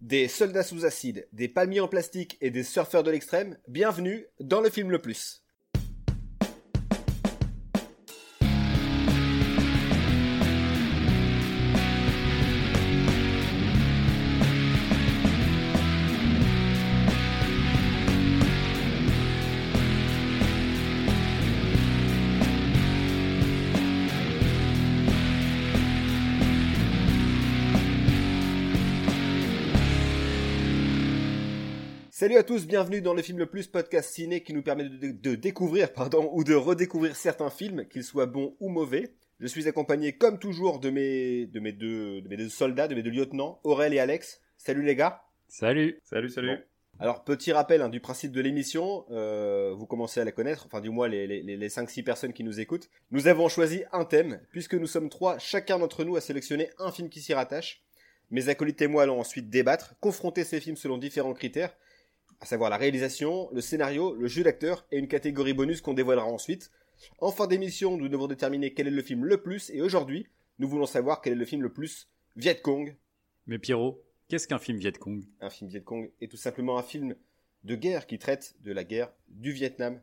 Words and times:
Des 0.00 0.28
soldats 0.28 0.62
sous 0.62 0.86
acide, 0.86 1.28
des 1.34 1.46
palmiers 1.46 1.80
en 1.80 1.88
plastique 1.88 2.38
et 2.40 2.50
des 2.50 2.62
surfeurs 2.62 3.02
de 3.02 3.10
l'extrême, 3.10 3.58
bienvenue 3.68 4.26
dans 4.40 4.62
le 4.62 4.70
film 4.70 4.90
le 4.90 4.98
plus. 4.98 5.44
Salut 32.20 32.36
à 32.36 32.42
tous, 32.42 32.66
bienvenue 32.66 33.00
dans 33.00 33.14
le 33.14 33.22
film 33.22 33.38
le 33.38 33.46
plus 33.46 33.66
podcast 33.66 34.12
ciné 34.12 34.42
qui 34.42 34.52
nous 34.52 34.60
permet 34.60 34.90
de, 34.90 35.34
découvrir 35.36 35.90
pardon, 35.94 36.28
ou 36.34 36.44
de 36.44 36.54
redécouvrir 36.54 37.16
certains 37.16 37.48
films, 37.48 37.86
qu'ils 37.86 38.04
soient 38.04 38.26
bons 38.26 38.54
ou 38.60 38.68
mauvais. 38.68 39.14
Je 39.38 39.46
suis 39.46 39.66
accompagné 39.66 40.12
comme 40.12 40.38
toujours 40.38 40.80
de 40.80 40.90
mes, 40.90 41.46
de 41.46 41.60
mes, 41.60 41.72
deux, 41.72 42.20
de 42.20 42.28
mes 42.28 42.36
deux 42.36 42.50
soldats, 42.50 42.88
de 42.88 42.94
mes 42.94 43.02
deux 43.02 43.10
lieutenants, 43.10 43.58
Aurel 43.64 43.94
et 43.94 44.00
Alex. 44.00 44.42
Salut 44.58 44.82
les 44.82 44.96
gars. 44.96 45.22
Salut. 45.48 45.98
Salut, 46.02 46.28
salut. 46.28 46.58
Alors, 46.98 47.24
petit 47.24 47.52
rappel 47.52 47.80
hein, 47.80 47.88
du 47.88 48.00
principe 48.00 48.32
de 48.32 48.42
l'émission, 48.42 49.06
euh, 49.10 49.72
vous 49.74 49.86
commencez 49.86 50.20
à 50.20 50.24
la 50.26 50.32
connaître, 50.32 50.66
enfin 50.66 50.82
du 50.82 50.90
moins 50.90 51.08
les, 51.08 51.26
les, 51.26 51.42
les 51.42 51.68
5-6 51.70 52.04
personnes 52.04 52.34
qui 52.34 52.44
nous 52.44 52.60
écoutent. 52.60 52.90
Nous 53.12 53.28
avons 53.28 53.48
choisi 53.48 53.84
un 53.92 54.04
thème, 54.04 54.42
puisque 54.50 54.74
nous 54.74 54.86
sommes 54.86 55.08
trois, 55.08 55.38
chacun 55.38 55.78
d'entre 55.78 56.04
nous 56.04 56.16
a 56.16 56.20
sélectionné 56.20 56.68
un 56.80 56.92
film 56.92 57.08
qui 57.08 57.22
s'y 57.22 57.32
rattache. 57.32 57.82
Mes 58.30 58.50
acolytes 58.50 58.82
et 58.82 58.88
moi 58.88 59.04
allons 59.04 59.20
ensuite 59.20 59.48
débattre, 59.48 59.94
confronter 60.00 60.44
ces 60.44 60.60
films 60.60 60.76
selon 60.76 60.98
différents 60.98 61.32
critères, 61.32 61.74
à 62.40 62.46
savoir 62.46 62.70
la 62.70 62.76
réalisation, 62.76 63.48
le 63.52 63.60
scénario, 63.60 64.14
le 64.14 64.26
jeu 64.26 64.42
d'acteur 64.42 64.86
et 64.90 64.98
une 64.98 65.08
catégorie 65.08 65.52
bonus 65.52 65.80
qu'on 65.80 65.94
dévoilera 65.94 66.26
ensuite. 66.26 66.70
En 67.18 67.30
fin 67.30 67.46
d'émission, 67.46 67.96
nous 67.96 68.08
devons 68.08 68.26
déterminer 68.26 68.74
quel 68.74 68.86
est 68.86 68.90
le 68.90 69.02
film 69.02 69.24
le 69.24 69.42
plus, 69.42 69.70
et 69.70 69.82
aujourd'hui, 69.82 70.26
nous 70.58 70.68
voulons 70.68 70.86
savoir 70.86 71.20
quel 71.20 71.34
est 71.34 71.36
le 71.36 71.44
film 71.44 71.62
le 71.62 71.72
plus 71.72 72.08
Viet 72.36 72.60
Cong. 72.60 72.96
Mais 73.46 73.58
Pierrot, 73.58 74.02
qu'est-ce 74.28 74.48
qu'un 74.48 74.58
film 74.58 74.78
Viet 74.78 74.92
Cong? 74.92 75.22
Un 75.40 75.50
film 75.50 75.70
Viet 75.70 75.82
Cong 75.82 76.10
est 76.20 76.30
tout 76.30 76.36
simplement 76.36 76.78
un 76.78 76.82
film 76.82 77.14
de 77.64 77.74
guerre 77.74 78.06
qui 78.06 78.18
traite 78.18 78.54
de 78.62 78.72
la 78.72 78.84
guerre 78.84 79.12
du 79.28 79.52
Vietnam. 79.52 80.00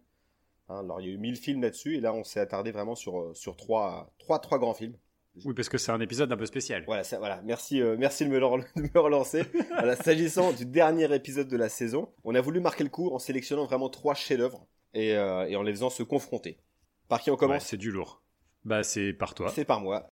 Hein, 0.70 0.80
alors 0.80 1.02
il 1.02 1.08
y 1.08 1.10
a 1.12 1.14
eu 1.14 1.18
mille 1.18 1.38
films 1.38 1.62
là-dessus, 1.62 1.96
et 1.96 2.02
là 2.02 2.14
on 2.14 2.24
s'est 2.24 2.40
attardé 2.40 2.72
vraiment 2.72 2.96
sur, 2.96 3.20
euh, 3.20 3.34
sur 3.34 3.56
trois, 3.56 4.14
trois, 4.20 4.40
trois 4.40 4.60
grands 4.60 4.74
films. 4.74 4.98
Oui, 5.46 5.54
parce 5.54 5.70
que 5.70 5.78
c'est 5.78 5.92
un 5.92 6.00
épisode 6.00 6.32
un 6.32 6.38
peu 6.38 6.46
spécial. 6.46 6.84
Voilà, 6.86 7.04
ça, 7.04 7.20
voilà. 7.20 7.42
Merci, 7.44 7.82
euh, 7.82 7.96
merci 7.98 8.26
de 8.26 8.30
me, 8.30 8.40
me 8.40 9.00
relancer. 9.00 9.44
S'agissant 10.04 10.52
du 10.52 10.66
dernier 10.66 11.14
épisode 11.14 11.48
de 11.48 11.58
la 11.58 11.70
saison, 11.70 12.10
on 12.24 12.36
a 12.36 12.42
voulu 12.42 12.60
marquer 12.60 12.84
le 12.84 12.90
coup 12.90 13.10
en 13.12 13.20
sélectionnant 13.20 13.66
vraiment 13.66 13.90
trois 13.90 14.14
chefs-d'œuvre 14.14 14.68
et, 14.94 15.16
euh, 15.16 15.48
et, 15.48 15.56
en 15.56 15.64
les 15.64 15.72
faisant 15.72 15.90
se 15.90 16.04
confronter. 16.04 16.58
Par 17.08 17.22
qui 17.22 17.32
on 17.32 17.36
commence? 17.36 17.66
C'est 17.66 17.78
du 17.78 17.92
lourd. 17.92 18.24
Bah, 18.66 18.84
c'est 18.84 19.14
par 19.14 19.34
toi. 19.34 19.50
C'est 19.54 19.66
par 19.66 19.80
moi. 19.80 20.10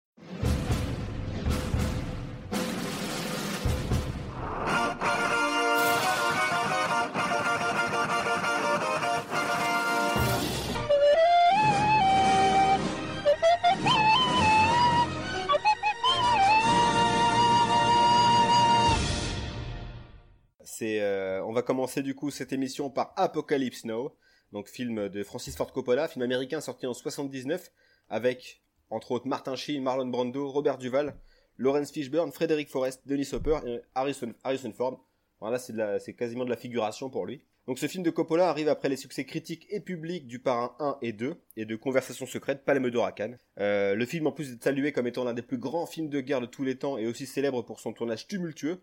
Commencer 21.64 22.02
du 22.02 22.14
coup 22.14 22.30
cette 22.30 22.52
émission 22.52 22.90
par 22.90 23.12
Apocalypse 23.16 23.84
Now, 23.84 24.16
donc 24.52 24.68
film 24.68 25.08
de 25.08 25.22
Francis 25.24 25.56
Ford 25.56 25.72
Coppola, 25.72 26.06
film 26.06 26.22
américain 26.22 26.60
sorti 26.60 26.86
en 26.86 26.94
79 26.94 27.72
avec 28.08 28.62
entre 28.90 29.12
autres 29.12 29.26
Martin 29.26 29.56
Sheen, 29.56 29.82
Marlon 29.82 30.06
Brando, 30.06 30.48
Robert 30.48 30.78
Duval, 30.78 31.16
Lawrence 31.58 31.90
Fishburne, 31.90 32.32
Frédéric 32.32 32.68
Forrest, 32.68 33.02
Denis 33.06 33.28
Hopper 33.32 33.58
et 33.66 33.80
Harrison, 33.94 34.72
Ford. 34.72 35.04
Voilà, 35.40 35.58
c'est 35.58 36.14
quasiment 36.14 36.44
de 36.44 36.50
la 36.50 36.56
figuration 36.56 37.10
pour 37.10 37.26
lui. 37.26 37.42
Donc 37.66 37.78
ce 37.78 37.86
film 37.86 38.04
de 38.04 38.10
Coppola 38.10 38.48
arrive 38.48 38.68
après 38.68 38.90
les 38.90 38.96
succès 38.96 39.24
critiques 39.24 39.66
et 39.70 39.80
publics 39.80 40.26
du 40.26 40.38
Parrain 40.38 40.76
1 40.80 40.98
et 41.00 41.12
2 41.12 41.34
et 41.56 41.64
de 41.64 41.76
Conversations 41.76 42.26
secrètes, 42.26 42.64
Palme 42.64 42.90
d'Or. 42.90 43.10
Euh, 43.58 43.94
le 43.94 44.06
film 44.06 44.26
en 44.26 44.32
plus 44.32 44.52
est 44.52 44.62
salué 44.62 44.92
comme 44.92 45.06
étant 45.06 45.24
l'un 45.24 45.32
des 45.32 45.42
plus 45.42 45.56
grands 45.56 45.86
films 45.86 46.10
de 46.10 46.20
guerre 46.20 46.42
de 46.42 46.46
tous 46.46 46.62
les 46.62 46.76
temps 46.76 46.98
et 46.98 47.06
aussi 47.06 47.26
célèbre 47.26 47.62
pour 47.62 47.80
son 47.80 47.94
tournage 47.94 48.26
tumultueux, 48.26 48.82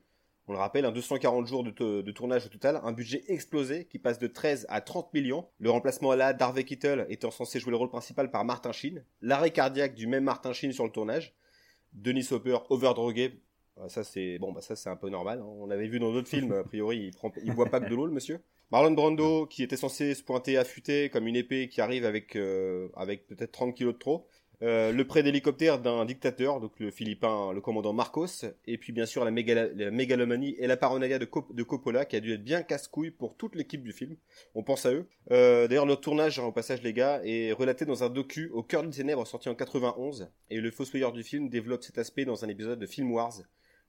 on 0.51 0.55
le 0.55 0.59
rappelle, 0.59 0.83
un 0.83 0.91
240 0.91 1.47
jours 1.47 1.63
de, 1.63 2.11
tournage 2.11 2.45
au 2.45 2.49
total, 2.49 2.81
un 2.83 2.91
budget 2.91 3.23
explosé 3.29 3.85
qui 3.85 3.99
passe 3.99 4.19
de 4.19 4.27
13 4.27 4.65
à 4.67 4.81
30 4.81 5.13
millions. 5.13 5.47
Le 5.59 5.71
remplacement 5.71 6.11
à 6.11 6.17
la 6.17 6.33
d'Harvey 6.33 6.65
Keitel 6.65 7.05
étant 7.07 7.31
censé 7.31 7.57
jouer 7.61 7.71
le 7.71 7.77
rôle 7.77 7.87
principal 7.87 8.29
par 8.31 8.43
Martin 8.43 8.73
Sheen. 8.73 9.05
L'arrêt 9.21 9.51
cardiaque 9.51 9.95
du 9.95 10.07
même 10.07 10.25
Martin 10.25 10.51
Sheen 10.51 10.73
sur 10.73 10.83
le 10.83 10.91
tournage. 10.91 11.33
Denis 11.93 12.27
Hopper 12.31 12.57
overdrogué. 12.69 13.39
Ah, 13.81 13.87
ça 13.87 14.03
c'est 14.03 14.39
bon, 14.39 14.51
bah 14.51 14.59
ça 14.59 14.75
c'est 14.75 14.89
un 14.89 14.97
peu 14.97 15.07
normal. 15.07 15.39
Hein. 15.39 15.45
On 15.45 15.69
avait 15.69 15.87
vu 15.87 15.99
dans 15.99 16.11
d'autres 16.11 16.27
films. 16.27 16.51
A 16.51 16.63
priori, 16.65 16.97
il 16.97 17.11
prend, 17.11 17.31
il 17.41 17.55
boit 17.55 17.67
pas 17.67 17.79
que 17.79 17.89
de 17.89 17.95
l'eau, 17.95 18.05
le 18.05 18.11
monsieur. 18.11 18.41
Marlon 18.71 18.91
Brando, 18.91 19.45
qui 19.45 19.63
était 19.63 19.77
censé 19.77 20.13
se 20.15 20.23
pointer 20.23 20.57
affûté 20.57 21.09
comme 21.09 21.27
une 21.27 21.37
épée 21.37 21.69
qui 21.69 21.79
arrive 21.79 22.03
avec 22.05 22.35
euh, 22.35 22.89
avec 22.97 23.25
peut-être 23.25 23.53
30 23.53 23.73
kilos 23.73 23.93
de 23.93 23.99
trop. 23.99 24.27
Euh, 24.63 24.91
le 24.91 25.05
prêt 25.05 25.23
d'hélicoptère 25.23 25.79
d'un 25.79 26.05
dictateur, 26.05 26.59
donc 26.59 26.79
le 26.79 26.91
Philippin, 26.91 27.51
le 27.51 27.61
commandant 27.61 27.93
Marcos, 27.93 28.45
et 28.67 28.77
puis 28.77 28.93
bien 28.93 29.05
sûr 29.07 29.25
la, 29.25 29.31
mégalomanie 29.31 30.55
et 30.59 30.67
la 30.67 30.77
paranoïa 30.77 31.17
de, 31.17 31.25
Coppola 31.25 32.05
qui 32.05 32.15
a 32.15 32.19
dû 32.19 32.33
être 32.33 32.43
bien 32.43 32.61
casse-couille 32.61 33.11
pour 33.11 33.35
toute 33.35 33.55
l'équipe 33.55 33.81
du 33.81 33.91
film. 33.91 34.15
On 34.53 34.63
pense 34.63 34.85
à 34.85 34.93
eux. 34.93 35.07
Euh, 35.31 35.67
d'ailleurs, 35.67 35.87
le 35.87 35.95
tournage, 35.95 36.37
au 36.37 36.51
passage 36.51 36.83
les 36.83 36.93
gars, 36.93 37.21
est 37.23 37.51
relaté 37.53 37.85
dans 37.85 38.03
un 38.03 38.09
docu 38.09 38.49
au 38.53 38.61
cœur 38.61 38.83
des 38.83 38.95
ténèbres 38.95 39.25
sorti 39.25 39.49
en 39.49 39.55
91, 39.55 40.29
et 40.49 40.61
le 40.61 40.69
fossoyeur 40.69 41.11
du 41.11 41.23
film 41.23 41.49
développe 41.49 41.83
cet 41.83 41.97
aspect 41.97 42.25
dans 42.25 42.45
un 42.45 42.47
épisode 42.47 42.79
de 42.79 42.85
Film 42.85 43.11
Wars 43.11 43.41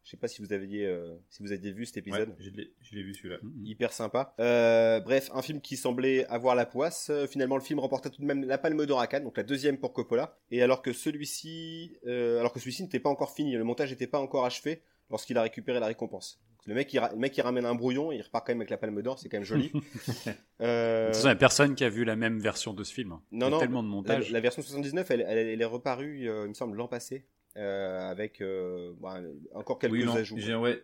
je 0.05 0.11
sais 0.11 0.17
pas 0.17 0.27
si 0.27 0.43
vous 0.43 0.53
aviez, 0.53 0.85
euh, 0.85 1.15
si 1.29 1.43
vous 1.43 1.53
aviez 1.53 1.71
vu 1.73 1.87
cet 1.87 1.99
épisode. 1.99 2.35
je 2.39 2.51
l'ai 2.51 3.03
vu 3.03 3.15
celui-là. 3.15 3.37
Mm-hmm. 3.37 3.67
Hyper 3.67 3.93
sympa. 3.93 4.35
Euh, 4.41 5.01
bref, 5.01 5.31
un 5.33 5.43
film 5.43 5.61
qui 5.61 5.77
semblait 5.77 6.27
avoir 6.27 6.57
la 6.57 6.67
poisse. 6.67 7.09
Euh, 7.11 7.27
finalement, 7.27 7.57
le 7.57 7.63
film 7.63 7.79
remporta 7.79 8.11
tout 8.11 8.21
de 8.21 8.27
même 8.27 8.45
la 8.45 8.59
Palme 8.59 8.85
d'Or 8.85 9.01
à 9.01 9.07
Cannes, 9.07 9.25
donc 9.25 9.37
la 9.37 9.45
deuxième 9.45 9.79
pour 9.79 9.93
Coppola. 9.93 10.37
Et 10.51 10.61
alors 10.63 10.83
que 10.83 10.93
celui-ci, 10.93 11.97
alors 12.07 12.53
que 12.53 12.59
celui-ci 12.59 12.83
n'était 12.83 13.01
pas 13.01 13.11
encore 13.11 13.33
fini, 13.33 13.53
le 13.55 13.65
montage 13.65 13.91
n'était 13.91 14.09
pas 14.09 14.19
encore 14.19 14.45
achevé 14.45 14.83
lorsqu'il 15.11 15.39
a 15.39 15.43
récupéré 15.43 15.79
la 15.79 15.87
récompense. 15.87 16.43
Le 16.67 16.75
mec, 16.75 16.93
il 16.93 17.01
le 17.01 17.19
mec, 17.19 17.37
il 17.37 17.41
ramène 17.43 17.67
un 17.67 17.75
brouillon, 17.75 18.13
il 18.13 18.23
repart 18.23 18.47
quand 18.47 18.53
même 18.53 18.61
avec 18.61 18.71
la 18.71 18.77
Palme 18.77 19.03
d'Or, 19.03 19.19
c'est 19.19 19.29
quand 19.29 19.39
même 19.39 19.45
joli. 19.45 19.71
De 19.75 21.07
toute 21.07 21.15
façon, 21.15 21.23
il 21.23 21.25
n'y 21.25 21.31
a 21.31 21.37
personne 21.37 21.75
qui 21.75 21.85
a 21.85 21.89
vu 21.89 22.05
la 22.05 22.15
même 22.15 22.39
version 22.39 22.73
de 22.73 22.85
ce 22.85 22.93
film. 22.93 23.19
Non, 23.33 23.51
non. 23.51 23.59
Tellement 23.59 23.83
de 23.83 23.89
montage. 23.89 24.31
La, 24.31 24.41
version 24.41 24.63
79, 24.63 25.11
elle, 25.11 25.21
elle, 25.23 25.61
est 25.61 25.65
reparue, 25.65 26.21
il 26.21 26.49
me 26.49 26.55
semble, 26.55 26.77
l'an 26.77 26.87
passé. 26.87 27.27
Euh, 27.57 28.11
avec 28.11 28.41
euh, 28.41 28.95
bah, 29.01 29.21
encore 29.55 29.79
quelques 29.79 29.93
oui, 29.93 30.09
ajouts. 30.09 30.37
Ouais, 30.37 30.83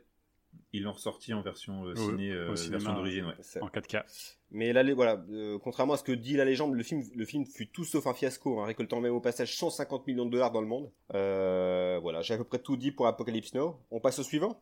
ils 0.74 0.82
l'ont 0.82 0.92
ressorti 0.92 1.32
en 1.32 1.40
version 1.40 1.86
euh, 1.86 1.94
ciné, 1.94 2.30
version 2.70 2.92
d'origine, 2.92 3.24
ouais. 3.24 3.62
En 3.62 3.68
4K. 3.68 4.02
Mais 4.50 4.72
là, 4.74 4.82
voilà, 4.94 5.22
contrairement 5.62 5.94
à 5.94 5.96
ce 5.96 6.02
que 6.02 6.12
dit 6.12 6.36
la 6.36 6.44
légende, 6.44 6.74
le 6.74 6.82
film, 6.82 7.02
le 7.14 7.24
film 7.24 7.46
fut 7.46 7.68
tout 7.68 7.84
sauf 7.84 8.06
un 8.06 8.12
fiasco, 8.12 8.60
hein, 8.60 8.66
récoltant 8.66 9.00
même 9.00 9.14
au 9.14 9.20
passage 9.20 9.56
150 9.56 10.06
millions 10.06 10.26
de 10.26 10.30
dollars 10.30 10.52
dans 10.52 10.60
le 10.60 10.66
monde. 10.66 10.90
voilà, 11.10 12.20
j'ai 12.20 12.34
à 12.34 12.38
peu 12.38 12.44
près 12.44 12.58
tout 12.58 12.76
dit 12.76 12.92
pour 12.92 13.06
Apocalypse 13.06 13.54
Now. 13.54 13.80
On 13.90 14.00
passe 14.00 14.18
au 14.18 14.22
suivant? 14.22 14.60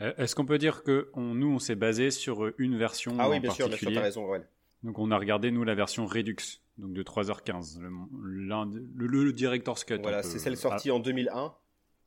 Est-ce 0.00 0.34
qu'on 0.34 0.46
peut 0.46 0.58
dire 0.58 0.82
que 0.82 1.10
on, 1.14 1.34
nous, 1.34 1.52
on 1.54 1.58
s'est 1.58 1.76
basé 1.76 2.10
sur 2.10 2.52
une 2.58 2.76
version 2.76 3.16
Ah 3.18 3.30
oui, 3.30 3.40
bien 3.40 3.50
sûr, 3.50 3.68
bien 3.68 3.76
sûr, 3.76 3.92
t'as 3.92 4.00
raison, 4.00 4.28
ouais. 4.28 4.42
Donc 4.84 4.98
on 4.98 5.10
a 5.10 5.18
regardé 5.18 5.50
nous 5.50 5.64
la 5.64 5.74
version 5.74 6.04
Redux, 6.06 6.36
donc 6.78 6.92
de 6.92 7.02
3h15, 7.02 7.80
le, 7.80 9.06
le, 9.06 9.32
Director's 9.32 9.84
Cut. 9.84 9.98
Voilà, 10.02 10.22
c'est 10.22 10.38
celle 10.38 10.56
sortie 10.56 10.90
en 10.90 10.98
2001, 10.98 11.54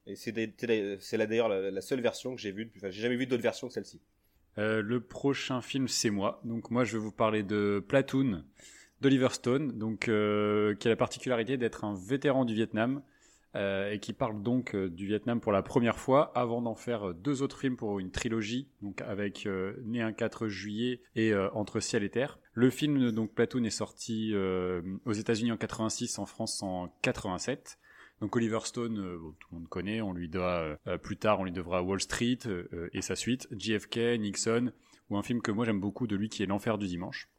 et 0.06 0.16
c'est 0.16 0.32
d'ailleurs 0.32 1.50
la, 1.50 1.82
seule 1.82 2.02
version 2.02 2.36
que 2.36 2.42
j'ai 2.42 2.52
vue. 2.52 2.72
Enfin, 2.76 2.90
j'ai 2.90 3.02
jamais 3.02 3.16
vu 3.16 3.28
d'autres 3.28 3.44
versions 3.44 3.68
que 3.68 3.74
celle-ci. 3.74 4.02
Euh, 4.58 4.82
le 4.82 5.02
prochain 5.02 5.62
film, 5.62 5.88
c'est 5.88 6.10
moi. 6.10 6.42
Donc 6.44 6.72
moi, 6.72 6.84
je 6.84 6.94
vais 6.94 7.04
vous 7.04 7.12
parler 7.12 7.44
de 7.44 7.84
Platoon 7.88 8.44
d'Oliver 9.02 9.30
Stone, 9.32 9.78
donc 9.78 10.08
euh, 10.08 10.76
qui 10.76 10.88
a 10.88 10.90
la 10.90 10.96
particularité 10.96 11.58
d'être 11.58 11.84
un 11.84 11.94
vétéran 11.94 12.46
du 12.46 12.56
Vietnam 12.56 13.04
euh, 13.56 13.92
et 13.92 14.00
qui 14.00 14.12
parle 14.12 14.44
donc 14.44 14.76
euh, 14.76 14.90
du 14.90 15.08
Vietnam 15.08 15.40
pour 15.40 15.54
la 15.54 15.64
première 15.64 15.98
fois 15.98 16.32
avant 16.36 16.62
d'en 16.62 16.76
faire 16.76 17.10
euh, 17.10 17.14
deux 17.14 17.42
autres 17.42 17.58
films 17.58 17.78
pour 17.78 17.98
une 18.00 18.12
trilogie, 18.12 18.68
donc 18.82 19.02
avec 19.02 19.48
Né 19.86 20.02
un 20.02 20.12
4 20.12 20.48
juillet 20.48 21.02
et 21.16 21.34
Entre 21.54 21.80
ciel 21.80 22.04
et 22.04 22.10
terre. 22.10 22.40
Le 22.54 22.70
film 22.70 23.12
donc 23.12 23.34
Platoon 23.34 23.64
est 23.64 23.70
sorti 23.70 24.34
aux 25.06 25.14
États-Unis 25.14 25.52
en 25.52 25.58
86, 25.58 26.20
en 26.20 26.26
France 26.26 26.62
en 26.62 26.94
87. 27.02 27.80
Donc 28.22 28.36
Oliver 28.36 28.60
Stone, 28.64 28.96
tout 29.40 29.48
le 29.52 29.58
monde 29.58 29.70
connaît, 29.70 30.02
on 30.02 30.14
lui 30.14 30.28
doit 30.28 30.78
plus 31.04 31.18
tard, 31.18 31.40
on 31.40 31.44
lui 31.44 31.52
devra 31.52 31.84
Wall 31.84 32.02
Street 32.02 32.40
et 32.94 33.02
sa 33.02 33.16
suite, 33.16 33.48
JFK, 33.52 34.18
Nixon, 34.20 34.72
ou 35.10 35.18
un 35.18 35.24
film 35.24 35.42
que 35.42 35.52
moi 35.52 35.66
j'aime 35.66 35.80
beaucoup 35.80 36.08
de 36.08 36.16
lui 36.16 36.30
qui 36.30 36.44
est 36.44 36.48
L'enfer 36.48 36.78
du 36.78 36.88
dimanche. 36.88 37.30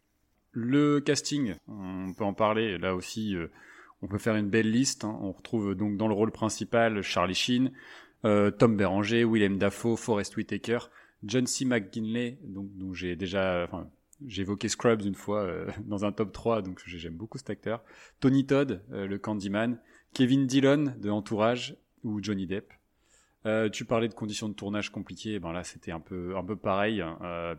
Le 0.53 1.01
casting, 1.01 1.55
on 1.67 2.13
peut 2.17 2.25
en 2.25 2.35
parler 2.35 2.79
là 2.79 2.95
aussi 2.95 3.37
on 4.03 4.07
peut 4.07 4.19
faire 4.19 4.37
une 4.37 4.49
belle 4.49 4.71
liste. 4.71 5.05
Hein. 5.05 5.19
On 5.21 5.33
retrouve 5.33 5.75
donc 5.75 5.97
dans 5.97 6.09
le 6.09 6.15
rôle 6.15 6.31
principal 6.33 7.03
Charlie 7.03 7.35
Sheen, 7.35 7.73
Tom 8.23 8.77
Berenger, 8.77 9.25
Willem 9.25 9.59
Dafoe, 9.59 9.97
Forrest 9.97 10.37
Whitaker, 10.37 10.79
John 11.25 11.47
C. 11.47 11.65
McGinley, 11.65 12.39
donc, 12.43 12.69
dont 12.77 12.93
j'ai 12.93 13.17
déjà, 13.17 13.65
enfin, 13.65 13.89
j'ai 14.27 14.43
évoqué 14.43 14.69
Scrubs 14.69 15.03
une 15.03 15.15
fois 15.15 15.49
dans 15.85 16.05
un 16.05 16.13
top 16.13 16.33
3, 16.33 16.63
donc 16.63 16.83
j'aime 16.87 17.15
beaucoup 17.15 17.39
cet 17.39 17.51
acteur. 17.51 17.83
Tony 18.21 18.47
Todd, 18.47 18.83
le 18.91 19.19
Candyman, 19.19 19.79
Kevin 20.15 20.47
Dillon 20.47 20.95
de 20.99 21.11
Entourage 21.11 21.77
ou 22.03 22.23
Johnny 22.23 22.47
Depp. 22.47 22.73
tu 23.73 23.85
parlais 23.85 24.09
de 24.09 24.15
conditions 24.15 24.49
de 24.49 24.55
tournage 24.55 24.91
compliquées, 24.91 25.39
ben 25.39 25.53
là 25.53 25.65
c'était 25.65 25.93
un 25.93 26.01
peu 26.01 26.37
un 26.37 26.45
peu 26.45 26.57
pareil. 26.57 27.01
Hein. 27.01 27.57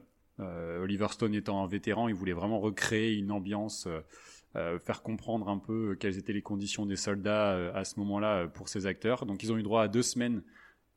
Oliver 0.82 1.08
Stone 1.10 1.36
étant 1.36 1.64
un 1.64 1.68
vétéran, 1.68 2.08
il 2.08 2.16
voulait 2.16 2.34
vraiment 2.34 2.60
recréer 2.60 3.14
une 3.16 3.32
ambiance 3.32 3.88
euh, 4.56 4.80
faire 4.80 5.04
comprendre 5.04 5.48
un 5.48 5.60
peu 5.60 5.96
quelles 6.00 6.18
étaient 6.18 6.34
les 6.34 6.42
conditions 6.42 6.88
des 6.88 6.96
soldats 6.96 7.52
euh, 7.52 7.72
à 7.76 7.84
ce 7.84 8.00
moment-là 8.00 8.40
euh, 8.40 8.48
pour 8.48 8.68
ces 8.68 8.88
acteurs. 8.88 9.28
Donc 9.28 9.44
ils 9.44 9.54
ont 9.54 9.58
eu 9.60 9.64
droit 9.64 9.84
à 9.84 9.88
deux 9.88 10.02
semaines 10.02 10.42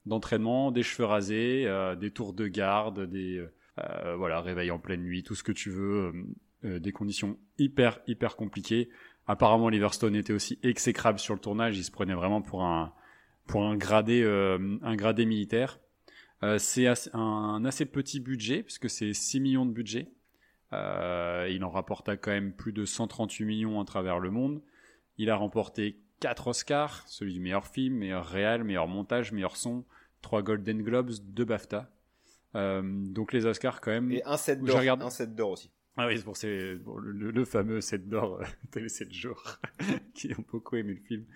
d'entraînement, 0.07 0.71
des 0.73 0.83
cheveux 0.83 1.05
rasés, 1.05 1.69
des 2.01 2.11
tours 2.11 2.33
de 2.33 2.49
garde, 2.49 3.09
des 3.09 3.47
voilà 4.17 4.41
réveil 4.41 4.73
en 4.73 4.81
pleine 4.81 5.03
nuit, 5.03 5.23
tout 5.23 5.37
ce 5.37 5.45
que 5.45 5.53
tu 5.53 5.71
veux, 5.71 6.13
des 6.65 6.91
conditions 6.91 7.39
hyper 7.57 8.01
hyper 8.09 8.35
compliquées. 8.35 8.89
Apparemment, 9.29 9.69
Liverstone 9.69 10.17
était 10.17 10.33
aussi 10.33 10.59
exécrable 10.65 11.21
sur 11.21 11.35
le 11.35 11.41
tournage. 11.41 11.79
Il 11.79 11.85
se 11.85 11.93
prenait 11.93 12.15
vraiment 12.15 12.43
pour 12.43 12.65
un 12.65 12.93
pour 13.47 13.63
un 13.63 13.77
gradé 13.77 14.25
un 14.83 14.97
gradé 14.97 15.25
militaire. 15.25 15.79
c'est 16.59 16.89
un 17.15 17.65
assez 17.65 17.87
petit 17.87 18.19
budget 18.19 18.65
puisque 18.65 18.91
c'est 18.91 19.13
6 19.13 19.39
millions 19.39 19.67
de 19.67 19.73
budget. 19.73 20.09
Euh, 20.73 21.49
il 21.51 21.65
en 21.65 21.71
rapporta 21.71 22.17
quand 22.17 22.31
même 22.31 22.53
plus 22.53 22.73
de 22.73 22.85
138 22.85 23.45
millions 23.45 23.81
à 23.81 23.85
travers 23.85 24.19
le 24.19 24.31
monde. 24.31 24.63
Il 25.19 25.31
a 25.31 25.37
remporté 25.37 26.01
4 26.21 26.49
Oscars, 26.49 27.05
celui 27.09 27.35
du 27.35 27.41
meilleur 27.41 27.67
film, 27.67 27.97
meilleur 27.97 28.27
réal, 28.27 28.65
meilleur 28.65 28.89
montage, 28.89 29.33
meilleur 29.33 29.57
son, 29.57 29.85
3 30.23 30.43
Golden 30.43 30.83
Globes, 30.83 31.11
2 31.23 31.45
BAFTA. 31.45 31.91
Euh, 32.55 32.83
donc 32.85 33.33
les 33.33 33.47
Oscars 33.47 33.81
quand 33.81 33.91
même. 33.91 34.13
Et 34.13 34.23
un 34.25 34.37
set 34.37 34.63
d'or, 34.63 34.79
un 34.79 35.11
set 35.11 35.35
d'or 35.35 35.51
aussi. 35.51 35.71
Ah 35.97 36.07
oui, 36.07 36.19
c'est 36.35 36.79
pour, 36.83 36.99
le, 36.99 37.45
fameux 37.45 37.83
set 37.83 38.09
d'or 38.09 38.43
télé 38.71 38.89
7 38.89 39.13
jours 39.13 39.59
qui 40.15 40.33
ont 40.33 40.45
beaucoup 40.51 40.77
aimé 40.77 40.95
le 40.95 41.01
film. 41.01 41.27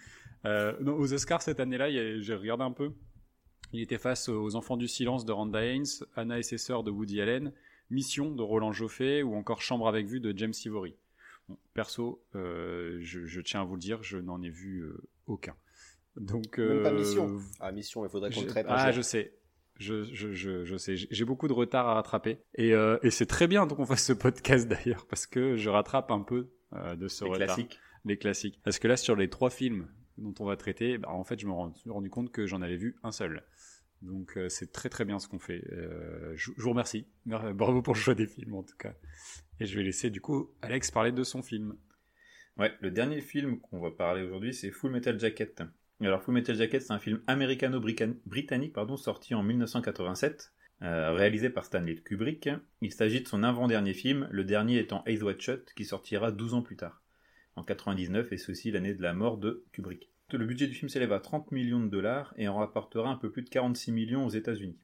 Euh, 0.47 0.73
aux 0.85 1.12
Oscars 1.12 1.43
cette 1.43 1.61
année-là, 1.61 1.91
j'ai 1.91 2.35
regardé 2.35 2.65
un 2.65 2.73
peu. 2.73 2.93
Il 3.73 3.81
était 3.81 3.99
face 3.99 4.29
aux 4.29 4.55
Enfants 4.55 4.77
du 4.77 4.88
silence 4.88 5.25
de 5.25 5.33
Randa 5.33 5.62
Haynes, 5.62 5.85
Anna 6.15 6.38
et 6.38 6.43
ses 6.43 6.56
sœurs 6.56 6.85
de 6.85 6.91
Woody 6.91 7.21
Allen, 7.21 7.53
Mission 7.91 8.35
de 8.35 8.43
Roland 8.43 8.73
Joffé 8.73 9.23
ou 9.23 9.35
encore 9.35 9.62
Chambre 9.62 9.88
avec 9.88 10.06
vue 10.06 10.21
de 10.21 10.37
James 10.37 10.53
Ivory. 10.65 10.97
perso, 11.75 12.23
euh, 12.35 12.99
je, 13.00 13.41
tiens 13.41 13.62
à 13.62 13.65
vous 13.65 13.75
le 13.75 13.81
dire, 13.81 14.03
je 14.03 14.19
n'en 14.19 14.43
ai 14.43 14.50
vu 14.50 14.81
euh, 14.81 14.97
aucun. 15.27 15.55
Donc, 16.17 16.59
Même 16.59 16.83
pas 16.83 16.93
Mission. 16.93 17.29
Euh, 17.29 17.41
ah, 17.61 17.73
Mission, 17.73 18.05
il 18.05 18.11
faudrait 18.11 18.31
qu'on 18.31 18.41
le 18.41 18.47
traite. 18.47 18.67
Ah, 18.69 18.91
je 18.93 19.03
sais. 19.03 19.35
Je, 19.79 20.05
je, 20.05 20.33
je, 20.33 20.77
sais, 20.79 20.97
j'ai 20.97 21.25
beaucoup 21.27 21.49
de 21.49 21.53
retard 21.53 21.87
à 21.87 21.94
rattraper. 21.94 22.38
Et, 22.55 22.71
et 22.71 23.11
c'est 23.11 23.27
très 23.27 23.47
bien 23.47 23.67
qu'on 23.67 23.85
fasse 23.85 24.05
ce 24.05 24.15
podcast 24.15 24.67
d'ailleurs, 24.69 25.06
parce 25.06 25.27
que 25.27 25.56
je 25.56 25.69
rattrape 25.69 26.11
un 26.11 26.23
peu 26.23 26.50
de 26.97 27.09
ce 27.09 27.25
les 27.25 27.31
retard. 27.31 27.47
Classiques. 27.47 27.79
Les 28.06 28.17
classiques. 28.17 28.61
Parce 28.65 28.79
que 28.79 28.88
là, 28.88 28.97
sur 28.97 29.17
les 29.17 29.29
trois 29.29 29.50
films 29.50 29.88
dont 30.17 30.35
on 30.41 30.47
va 30.47 30.56
traiter, 30.56 30.97
bah, 30.97 31.11
en 31.11 31.25
fait, 31.25 31.38
je 31.38 31.47
me 31.47 31.53
suis 31.75 31.91
rendu 31.91 32.09
compte 32.09 32.33
que 32.33 32.47
j'en 32.47 32.62
avais 32.62 32.77
vu 32.77 32.97
un 33.03 33.12
seul. 33.12 33.43
Donc 34.03 34.37
euh, 34.37 34.49
c'est 34.49 34.73
très 34.73 34.89
très 34.89 35.05
bien 35.05 35.19
ce 35.19 35.29
qu'on 35.29 35.39
fait. 35.39 35.65
Euh, 35.73 36.33
je, 36.37 36.51
vous 36.57 36.71
remercie. 36.71 37.07
Bravo 37.25 37.83
pour 37.83 37.95
le 37.95 37.99
choix 37.99 38.15
des 38.15 38.27
films 38.27 38.55
en 38.55 38.63
tout 38.63 38.77
cas. 38.77 38.95
Et 39.61 39.67
je 39.67 39.77
vais 39.77 39.85
laisser 39.85 40.11
du 40.11 40.21
coup 40.21 40.51
Alex 40.63 40.91
parler 40.91 41.13
de 41.13 41.25
son 41.25 41.43
film. 41.43 41.77
Ouais, 42.59 42.73
le 42.81 42.91
dernier 42.91 43.21
film 43.21 43.61
qu'on 43.61 43.81
va 43.81 43.91
parler 43.91 44.23
aujourd'hui 44.23 44.55
c'est 44.55 44.71
Full 44.71 44.91
Metal 44.91 45.19
Jacket. 45.19 45.63
Alors 46.01 46.23
Full 46.23 46.35
Metal 46.35 46.57
Jacket 46.57 46.83
c'est 46.83 46.93
un 46.93 46.99
film 46.99 47.21
américano-britannique 47.27 48.77
sorti 48.97 49.35
en 49.35 49.43
1987, 49.43 50.53
euh, 50.83 51.13
réalisé 51.13 51.49
par 51.49 51.65
Stanley 51.65 51.97
Kubrick. 51.97 52.51
Il 52.83 52.93
s'agit 52.93 53.23
de 53.23 53.29
son 53.29 53.43
avant-dernier 53.43 53.95
film, 53.95 54.29
le 54.31 54.45
dernier 54.45 54.79
étant 54.79 55.03
Eyes 55.07 55.23
Wide 55.23 55.41
Shut 55.41 55.73
qui 55.75 55.85
sortira 55.85 56.33
12 56.33 56.55
ans 56.55 56.63
plus 56.63 56.77
tard, 56.77 57.03
en 57.57 57.65
99 57.65 58.31
et 58.33 58.39
ceci 58.39 58.71
l'année 58.71 58.95
de 58.95 59.03
la 59.03 59.15
mort 59.15 59.39
de 59.39 59.65
Kubrick. 59.73 60.11
Le 60.32 60.44
budget 60.44 60.67
du 60.67 60.75
film 60.75 60.88
s'élève 60.88 61.12
à 61.12 61.20
30 61.20 61.52
millions 61.52 61.78
de 61.78 61.88
dollars 61.88 62.34
et 62.37 62.49
en 62.49 62.56
rapportera 62.56 63.08
un 63.08 63.17
peu 63.17 63.31
plus 63.31 63.43
de 63.43 63.49
46 63.49 63.93
millions 63.93 64.26
aux 64.26 64.31
États-Unis. 64.31 64.76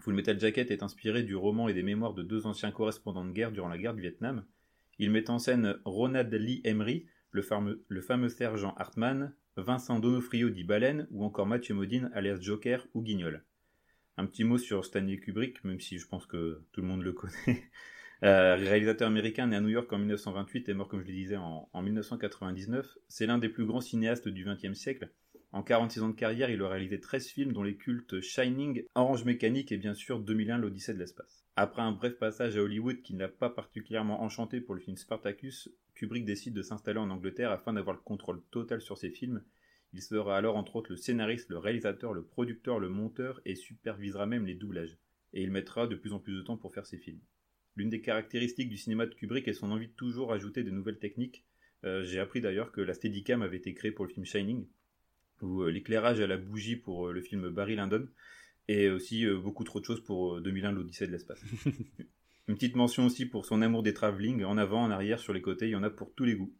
Full 0.00 0.12
Metal 0.12 0.38
Jacket 0.38 0.70
est 0.70 0.82
inspiré 0.82 1.22
du 1.22 1.34
roman 1.34 1.68
et 1.68 1.72
des 1.72 1.82
mémoires 1.82 2.12
de 2.12 2.22
deux 2.22 2.46
anciens 2.46 2.70
correspondants 2.70 3.24
de 3.24 3.32
guerre 3.32 3.50
durant 3.50 3.68
la 3.68 3.78
guerre 3.78 3.94
du 3.94 4.02
Vietnam. 4.02 4.44
Il 4.98 5.10
met 5.10 5.30
en 5.30 5.38
scène 5.38 5.78
Ronald 5.86 6.32
Lee 6.34 6.60
Emery, 6.64 7.06
le 7.30 7.40
fameux, 7.40 8.28
sergent 8.28 8.74
Hartman, 8.76 9.34
Vincent 9.56 10.00
Donofrio 10.00 10.50
dit 10.50 10.64
Baleine 10.64 11.08
ou 11.10 11.24
encore 11.24 11.46
Mathieu 11.46 11.74
Modine 11.74 12.10
alias 12.12 12.38
Joker 12.38 12.86
ou 12.92 13.00
Guignol. 13.00 13.44
Un 14.18 14.26
petit 14.26 14.44
mot 14.44 14.58
sur 14.58 14.84
Stanley 14.84 15.18
Kubrick, 15.18 15.64
même 15.64 15.80
si 15.80 15.98
je 15.98 16.06
pense 16.06 16.26
que 16.26 16.62
tout 16.72 16.82
le 16.82 16.88
monde 16.88 17.02
le 17.02 17.12
connaît. 17.14 17.64
Euh, 18.24 18.56
réalisateur 18.56 19.06
américain 19.06 19.46
né 19.46 19.54
à 19.54 19.60
New 19.60 19.68
York 19.68 19.92
en 19.92 19.98
1928 19.98 20.68
et 20.68 20.74
mort, 20.74 20.88
comme 20.88 21.02
je 21.02 21.06
le 21.06 21.12
disais, 21.12 21.36
en, 21.36 21.68
1999, 21.72 22.98
c'est 23.06 23.26
l'un 23.26 23.38
des 23.38 23.48
plus 23.48 23.64
grands 23.64 23.80
cinéastes 23.80 24.28
du 24.28 24.44
XXe 24.44 24.76
siècle. 24.76 25.10
En 25.52 25.62
46 25.62 26.02
ans 26.02 26.08
de 26.08 26.14
carrière, 26.14 26.50
il 26.50 26.60
a 26.60 26.68
réalisé 26.68 27.00
13 27.00 27.28
films 27.28 27.52
dont 27.52 27.62
les 27.62 27.76
cultes 27.76 28.20
Shining, 28.20 28.84
Orange 28.96 29.24
Mécanique 29.24 29.70
et 29.70 29.78
bien 29.78 29.94
sûr 29.94 30.18
2001 30.18 30.58
l'Odyssée 30.58 30.94
de 30.94 30.98
l'espace. 30.98 31.46
Après 31.56 31.80
un 31.80 31.92
bref 31.92 32.18
passage 32.18 32.56
à 32.56 32.62
Hollywood 32.62 33.02
qui 33.02 33.14
ne 33.14 33.20
l'a 33.20 33.28
pas 33.28 33.50
particulièrement 33.50 34.20
enchanté 34.22 34.60
pour 34.60 34.74
le 34.74 34.80
film 34.80 34.96
Spartacus, 34.96 35.70
Kubrick 35.94 36.24
décide 36.24 36.54
de 36.54 36.62
s'installer 36.62 36.98
en 36.98 37.10
Angleterre 37.10 37.52
afin 37.52 37.72
d'avoir 37.72 37.96
le 37.96 38.02
contrôle 38.02 38.42
total 38.50 38.80
sur 38.80 38.98
ses 38.98 39.10
films. 39.10 39.42
Il 39.94 40.02
sera 40.02 40.36
alors 40.36 40.56
entre 40.56 40.76
autres 40.76 40.90
le 40.90 40.96
scénariste, 40.96 41.48
le 41.48 41.58
réalisateur, 41.58 42.12
le 42.12 42.24
producteur, 42.24 42.78
le 42.78 42.88
monteur 42.90 43.40
et 43.46 43.54
supervisera 43.54 44.26
même 44.26 44.44
les 44.44 44.54
doublages. 44.54 44.98
Et 45.32 45.42
il 45.42 45.50
mettra 45.50 45.86
de 45.86 45.94
plus 45.94 46.12
en 46.12 46.18
plus 46.18 46.34
de 46.34 46.42
temps 46.42 46.58
pour 46.58 46.74
faire 46.74 46.86
ses 46.86 46.98
films. 46.98 47.20
L'une 47.78 47.90
des 47.90 48.00
caractéristiques 48.00 48.68
du 48.68 48.76
cinéma 48.76 49.06
de 49.06 49.14
Kubrick 49.14 49.46
est 49.46 49.52
son 49.52 49.70
envie 49.70 49.86
de 49.86 49.92
toujours 49.92 50.32
ajouter 50.32 50.64
des 50.64 50.72
nouvelles 50.72 50.98
techniques. 50.98 51.44
Euh, 51.84 52.02
j'ai 52.02 52.18
appris 52.18 52.40
d'ailleurs 52.40 52.72
que 52.72 52.80
la 52.80 52.92
Steadicam 52.92 53.40
avait 53.40 53.58
été 53.58 53.72
créée 53.72 53.92
pour 53.92 54.04
le 54.04 54.10
film 54.10 54.26
Shining, 54.26 54.66
ou 55.42 55.62
euh, 55.62 55.70
l'éclairage 55.70 56.20
à 56.20 56.26
la 56.26 56.38
bougie 56.38 56.74
pour 56.74 57.06
euh, 57.06 57.12
le 57.12 57.20
film 57.20 57.50
Barry 57.50 57.76
Lyndon, 57.76 58.08
et 58.66 58.90
aussi 58.90 59.24
beaucoup 59.26 59.62
trop 59.62 59.78
de 59.78 59.84
choses 59.84 60.02
pour 60.02 60.40
2001 60.40 60.72
l'Odyssée 60.72 61.06
de 61.06 61.12
l'espace. 61.12 61.40
Une 62.48 62.56
petite 62.56 62.74
mention 62.74 63.06
aussi 63.06 63.26
pour 63.26 63.46
son 63.46 63.62
amour 63.62 63.84
des 63.84 63.94
travelling, 63.94 64.42
en 64.42 64.58
avant, 64.58 64.82
en 64.82 64.90
arrière, 64.90 65.20
sur 65.20 65.32
les 65.32 65.40
côtés, 65.40 65.66
il 65.66 65.70
y 65.70 65.76
en 65.76 65.84
a 65.84 65.90
pour 65.90 66.12
tous 66.12 66.24
les 66.24 66.34
goûts. 66.34 66.52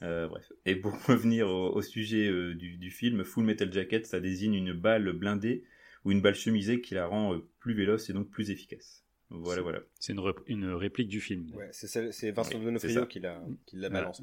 bref. 0.00 0.52
Et 0.66 0.74
pour 0.74 1.00
revenir 1.06 1.48
au, 1.48 1.82
sujet 1.82 2.54
du, 2.56 2.78
du, 2.78 2.90
film, 2.90 3.22
Full 3.22 3.44
Metal 3.44 3.72
Jacket, 3.72 4.06
ça 4.06 4.18
désigne 4.18 4.54
une 4.54 4.72
balle 4.72 5.12
blindée 5.12 5.62
ou 6.04 6.10
une 6.10 6.20
balle 6.20 6.34
chemisée 6.34 6.80
qui 6.80 6.94
la 6.94 7.06
rend 7.06 7.40
plus 7.60 7.74
véloce 7.74 8.10
et 8.10 8.12
donc 8.12 8.28
plus 8.28 8.50
efficace. 8.50 9.03
Voilà, 9.30 9.62
voilà. 9.62 9.80
C'est 9.98 10.12
une, 10.12 10.32
une, 10.46 10.72
réplique 10.72 11.08
du 11.08 11.20
film. 11.20 11.50
Ouais, 11.54 11.70
c'est 11.72 12.30
Vincent 12.30 12.58
oui, 12.58 12.64
Donofrio 12.64 13.06
qui 13.06 13.20
la, 13.20 13.42
qui 13.66 13.76
la 13.76 13.88
balance. 13.88 14.22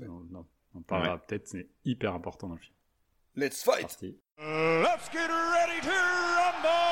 on 0.73 0.81
parlera 0.81 1.17
peut-être, 1.19 1.47
c'est 1.47 1.67
hyper 1.85 2.13
important 2.13 2.47
dans 2.47 2.55
le 2.55 2.61
film. 2.61 2.75
Let's 3.35 3.63
fight! 3.63 4.01
let's 4.37 5.09
get 5.11 5.27
ready 5.27 5.81
to 5.81 5.89
rumble! 5.89 6.91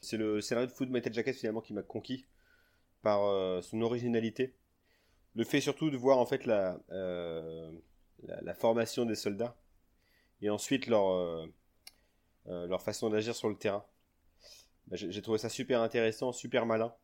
C'est 0.00 0.16
le 0.16 0.40
scénario 0.40 0.68
de 0.68 0.72
Food 0.72 0.90
Metal 0.90 1.12
Jacket 1.12 1.34
finalement 1.34 1.60
qui 1.60 1.74
m'a 1.74 1.82
conquis 1.82 2.26
par 3.02 3.24
euh, 3.24 3.60
son 3.62 3.80
originalité. 3.82 4.54
Le 5.34 5.44
fait 5.44 5.60
surtout 5.60 5.90
de 5.90 5.96
voir 5.96 6.18
en 6.18 6.26
fait 6.26 6.46
la, 6.46 6.80
euh, 6.90 7.70
la, 8.22 8.54
formation 8.54 9.04
des 9.04 9.14
soldats 9.14 9.56
et 10.42 10.50
ensuite 10.50 10.86
leur, 10.86 11.08
euh, 11.08 11.46
leur 12.46 12.82
façon 12.82 13.10
d'agir 13.10 13.34
sur 13.34 13.48
le 13.48 13.56
terrain. 13.56 13.84
Bah, 14.88 14.96
j'ai 14.96 15.22
trouvé 15.22 15.38
ça 15.38 15.48
super 15.48 15.82
intéressant, 15.82 16.32
super 16.32 16.66
malin. 16.66 16.94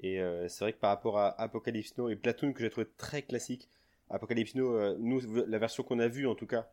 Et 0.00 0.20
euh, 0.20 0.46
c'est 0.48 0.64
vrai 0.64 0.72
que 0.72 0.78
par 0.78 0.90
rapport 0.90 1.18
à 1.18 1.40
Apocalypse 1.40 1.96
Now 1.96 2.10
et 2.10 2.16
Platoon 2.16 2.52
que 2.52 2.60
j'ai 2.60 2.70
trouvé 2.70 2.86
très 2.96 3.22
classique, 3.22 3.68
Apocalypse 4.10 4.54
Now, 4.54 4.74
euh, 4.74 4.96
nous, 4.98 5.20
la 5.46 5.58
version 5.58 5.82
qu'on 5.82 5.98
a 5.98 6.08
vue 6.08 6.26
en 6.26 6.34
tout 6.34 6.46
cas, 6.46 6.70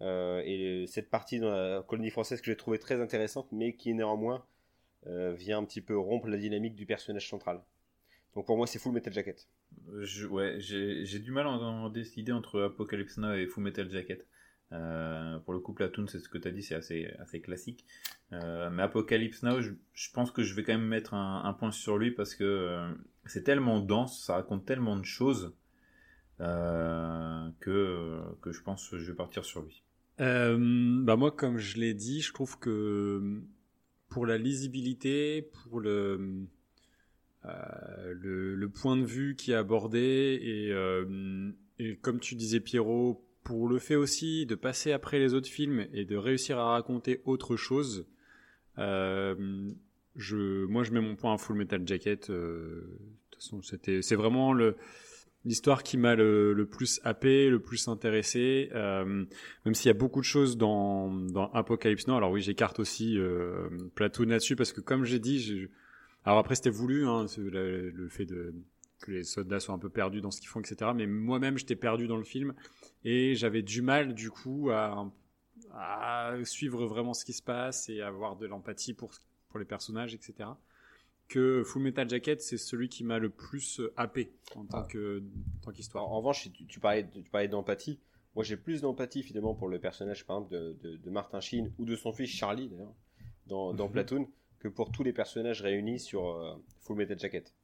euh, 0.00 0.42
et 0.44 0.86
cette 0.86 1.10
partie 1.10 1.38
dans 1.38 1.50
la 1.50 1.82
colonie 1.82 2.10
française 2.10 2.40
que 2.40 2.46
j'ai 2.46 2.56
trouvé 2.56 2.78
très 2.78 3.00
intéressante, 3.00 3.48
mais 3.52 3.74
qui 3.74 3.94
néanmoins 3.94 4.44
vient 5.08 5.58
un 5.58 5.64
petit 5.64 5.80
peu 5.80 5.96
rompre 5.96 6.26
la 6.26 6.36
dynamique 6.36 6.74
du 6.74 6.84
personnage 6.84 7.28
central. 7.28 7.62
Donc 8.34 8.44
pour 8.44 8.56
moi, 8.56 8.66
c'est 8.66 8.80
Full 8.80 8.92
Metal 8.92 9.12
Jacket. 9.12 9.46
ouais, 10.30 10.56
j'ai 10.58 11.20
du 11.20 11.30
mal 11.30 11.46
à 11.46 11.50
en 11.50 11.88
décider 11.90 12.32
entre 12.32 12.62
Apocalypse 12.62 13.16
Now 13.16 13.34
et 13.34 13.46
Full 13.46 13.62
Metal 13.62 13.88
Jacket. 13.88 14.26
Euh, 14.72 15.38
pour 15.40 15.52
le 15.52 15.60
coup, 15.60 15.72
Platoon, 15.72 16.06
c'est 16.08 16.18
ce 16.18 16.28
que 16.28 16.38
tu 16.38 16.48
as 16.48 16.50
dit, 16.50 16.62
c'est 16.62 16.74
assez, 16.74 17.40
classique. 17.40 17.84
Euh, 18.32 18.70
mais 18.70 18.82
Apocalypse 18.82 19.42
Now, 19.42 19.60
je, 19.60 19.72
pense 20.12 20.30
que 20.30 20.42
je 20.42 20.54
vais 20.54 20.64
quand 20.64 20.72
même 20.72 20.86
mettre 20.86 21.14
un, 21.14 21.52
point 21.52 21.70
sur 21.70 21.98
lui 21.98 22.10
parce 22.10 22.34
que 22.34 22.44
euh, 22.44 22.88
c'est 23.26 23.44
tellement 23.44 23.80
dense, 23.80 24.24
ça 24.24 24.34
raconte 24.34 24.66
tellement 24.66 24.96
de 24.96 25.04
choses 25.04 25.54
que, 26.38 28.20
je 28.46 28.62
pense 28.62 28.88
que 28.88 28.98
je 28.98 29.10
vais 29.10 29.16
partir 29.16 29.44
sur 29.44 29.62
lui. 29.62 29.82
bah 30.18 31.16
moi, 31.16 31.30
comme 31.30 31.58
je 31.58 31.78
l'ai 31.78 31.94
dit, 31.94 32.20
je 32.20 32.32
trouve 32.32 32.58
que 32.58 33.40
pour 34.08 34.26
la 34.26 34.36
lisibilité, 34.38 35.42
pour 35.42 35.80
le, 35.80 36.48
point 38.74 38.96
de 38.96 39.04
vue 39.04 39.36
qui 39.36 39.52
est 39.52 39.54
abordé 39.54 40.40
et 41.78 41.96
comme 42.02 42.18
tu 42.18 42.34
disais 42.34 42.60
Pierrot, 42.60 43.25
pour 43.46 43.68
le 43.68 43.78
fait 43.78 43.94
aussi 43.94 44.44
de 44.44 44.56
passer 44.56 44.90
après 44.90 45.20
les 45.20 45.32
autres 45.32 45.48
films 45.48 45.86
et 45.92 46.04
de 46.04 46.16
réussir 46.16 46.58
à 46.58 46.72
raconter 46.72 47.20
autre 47.24 47.54
chose, 47.54 48.04
euh, 48.76 49.70
je, 50.16 50.64
moi 50.66 50.82
je 50.82 50.90
mets 50.90 51.00
mon 51.00 51.14
point 51.14 51.32
à 51.32 51.38
Full 51.38 51.56
Metal 51.56 51.86
Jacket. 51.86 52.28
Euh, 52.28 52.80
de 52.80 53.30
toute 53.30 53.42
façon, 53.42 53.62
c'était, 53.62 54.02
c'est 54.02 54.16
vraiment 54.16 54.52
le, 54.52 54.76
l'histoire 55.44 55.84
qui 55.84 55.96
m'a 55.96 56.16
le, 56.16 56.54
le, 56.54 56.66
plus 56.66 57.00
happé, 57.04 57.48
le 57.48 57.60
plus 57.60 57.86
intéressé. 57.86 58.68
Euh, 58.74 59.24
même 59.64 59.74
s'il 59.74 59.86
y 59.86 59.90
a 59.90 59.94
beaucoup 59.94 60.20
de 60.20 60.24
choses 60.24 60.56
dans, 60.56 61.12
dans 61.12 61.48
Apocalypse 61.52 62.08
Now. 62.08 62.16
Alors 62.16 62.32
oui, 62.32 62.42
j'écarte 62.42 62.80
aussi 62.80 63.16
euh, 63.16 63.68
Platoon 63.94 64.26
là-dessus 64.26 64.56
parce 64.56 64.72
que 64.72 64.80
comme 64.80 65.04
j'ai 65.04 65.20
dit, 65.20 65.38
j'ai... 65.38 65.70
alors 66.24 66.40
après 66.40 66.56
c'était 66.56 66.68
voulu, 66.70 67.06
hein, 67.06 67.26
le, 67.38 67.90
le, 67.90 68.08
fait 68.08 68.26
de 68.26 68.56
que 69.00 69.10
les 69.12 69.24
soldats 69.24 69.60
soient 69.60 69.74
un 69.74 69.78
peu 69.78 69.90
perdus 69.90 70.20
dans 70.20 70.30
ce 70.30 70.40
qu'ils 70.40 70.48
font, 70.48 70.60
etc. 70.60 70.90
Mais 70.94 71.06
moi-même, 71.06 71.58
j'étais 71.58 71.76
perdu 71.76 72.06
dans 72.06 72.16
le 72.16 72.24
film 72.24 72.54
et 73.04 73.34
j'avais 73.34 73.62
du 73.62 73.82
mal, 73.82 74.14
du 74.14 74.30
coup, 74.30 74.70
à, 74.70 75.10
à, 75.72 76.34
suivre 76.44 76.86
vraiment 76.86 77.14
ce 77.14 77.24
qui 77.24 77.32
se 77.32 77.42
passe 77.42 77.88
et 77.88 78.00
avoir 78.00 78.36
de 78.36 78.46
l'empathie 78.46 78.94
pour, 78.94 79.12
pour 79.48 79.58
les 79.58 79.64
personnages, 79.64 80.14
etc. 80.14 80.50
Que 81.28 81.62
Full 81.64 81.82
Metal 81.82 82.08
Jacket, 82.08 82.40
c'est 82.40 82.56
celui 82.56 82.88
qui 82.88 83.04
m'a 83.04 83.18
le 83.18 83.30
plus 83.30 83.80
happé 83.96 84.32
en 84.54 84.64
tant 84.64 84.78
ah. 84.78 84.86
que 84.88 85.22
tant 85.62 85.72
qu'histoire. 85.72 86.08
En, 86.08 86.18
revanche, 86.18 86.50
tu, 86.52 86.66
tu 86.66 86.80
parlais, 86.80 87.08
tu 87.10 87.30
parlais 87.30 87.48
d'empathie. 87.48 87.98
Moi, 88.34 88.44
j'ai 88.44 88.56
plus 88.56 88.82
d'empathie 88.82 89.22
finalement 89.22 89.54
pour 89.54 89.68
le 89.68 89.78
personnage, 89.78 90.26
par 90.26 90.36
exemple, 90.36 90.52
de, 90.54 90.76
de, 90.82 90.96
de 90.96 91.10
Martin 91.10 91.40
Sheen 91.40 91.72
ou 91.78 91.84
de 91.84 91.96
son 91.96 92.12
fils 92.12 92.30
Charlie, 92.30 92.68
d'ailleurs, 92.68 92.94
dans, 93.46 93.72
dans 93.72 93.86
mhm. 93.86 93.92
Platoon, 93.92 94.28
que 94.58 94.68
pour 94.68 94.92
tous 94.92 95.02
les 95.02 95.12
personnages 95.12 95.62
réunis 95.62 95.98
sur 95.98 96.28
euh, 96.28 96.54
Full 96.82 96.96
Metal 96.96 97.18
Jacket. 97.18 97.54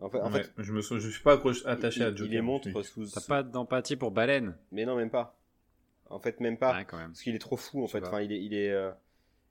En 0.00 0.08
fait, 0.08 0.20
en 0.20 0.30
fait 0.30 0.50
je 0.58 0.72
me 0.72 0.80
je 0.80 1.08
suis 1.08 1.22
pas 1.22 1.40
attaché 1.66 2.02
à 2.02 2.10
Joker. 2.10 2.26
Il 2.26 2.30
les 2.30 2.40
montre 2.40 2.82
sous. 2.82 3.06
T'as 3.06 3.20
pas 3.20 3.42
d'empathie 3.42 3.96
pour 3.96 4.10
Baleine 4.10 4.54
Mais 4.72 4.84
non, 4.84 4.96
même 4.96 5.10
pas. 5.10 5.36
En 6.10 6.18
fait, 6.18 6.40
même 6.40 6.58
pas. 6.58 6.84
Parce 6.84 7.22
qu'il 7.22 7.34
est 7.34 7.40
trop 7.40 7.56
fou, 7.56 7.82
en 7.82 7.86
fait. 7.86 8.04
Enfin, 8.04 8.20
il 8.20 8.32
est, 8.32 8.42
il 8.42 8.52
est, 8.52 8.70
euh, 8.70 8.90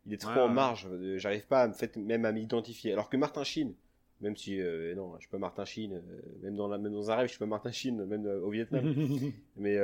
il 0.06 0.14
est 0.14 0.18
trop 0.18 0.42
en 0.42 0.50
marge. 0.50 0.88
Euh, 0.92 1.18
j'arrive 1.18 1.48
pas, 1.48 1.68
en 1.68 1.74
fait, 1.74 1.96
même 1.96 2.26
à 2.26 2.34
m'identifier. 2.34 2.92
Alors 2.92 3.10
que 3.10 3.16
Martin 3.16 3.46
Sheen, 3.46 3.74
même 4.20 4.36
si, 4.36 4.60
euh, 4.60 4.94
non, 4.94 5.14
je 5.16 5.22
suis 5.22 5.30
pas 5.30 5.38
Martin 5.38 5.64
Sheen, 5.64 6.02
même 6.44 6.56
dans 6.58 6.68
la, 6.68 6.78
même 6.78 6.92
dans 6.92 7.10
un 7.12 7.16
rêve, 7.16 7.28
je 7.28 7.32
suis 7.32 7.40
pas 7.40 7.46
Martin 7.46 7.72
Sheen, 7.72 8.04
même 8.06 8.26
au 8.26 8.50
Vietnam. 8.50 8.94
Mais 9.56 9.78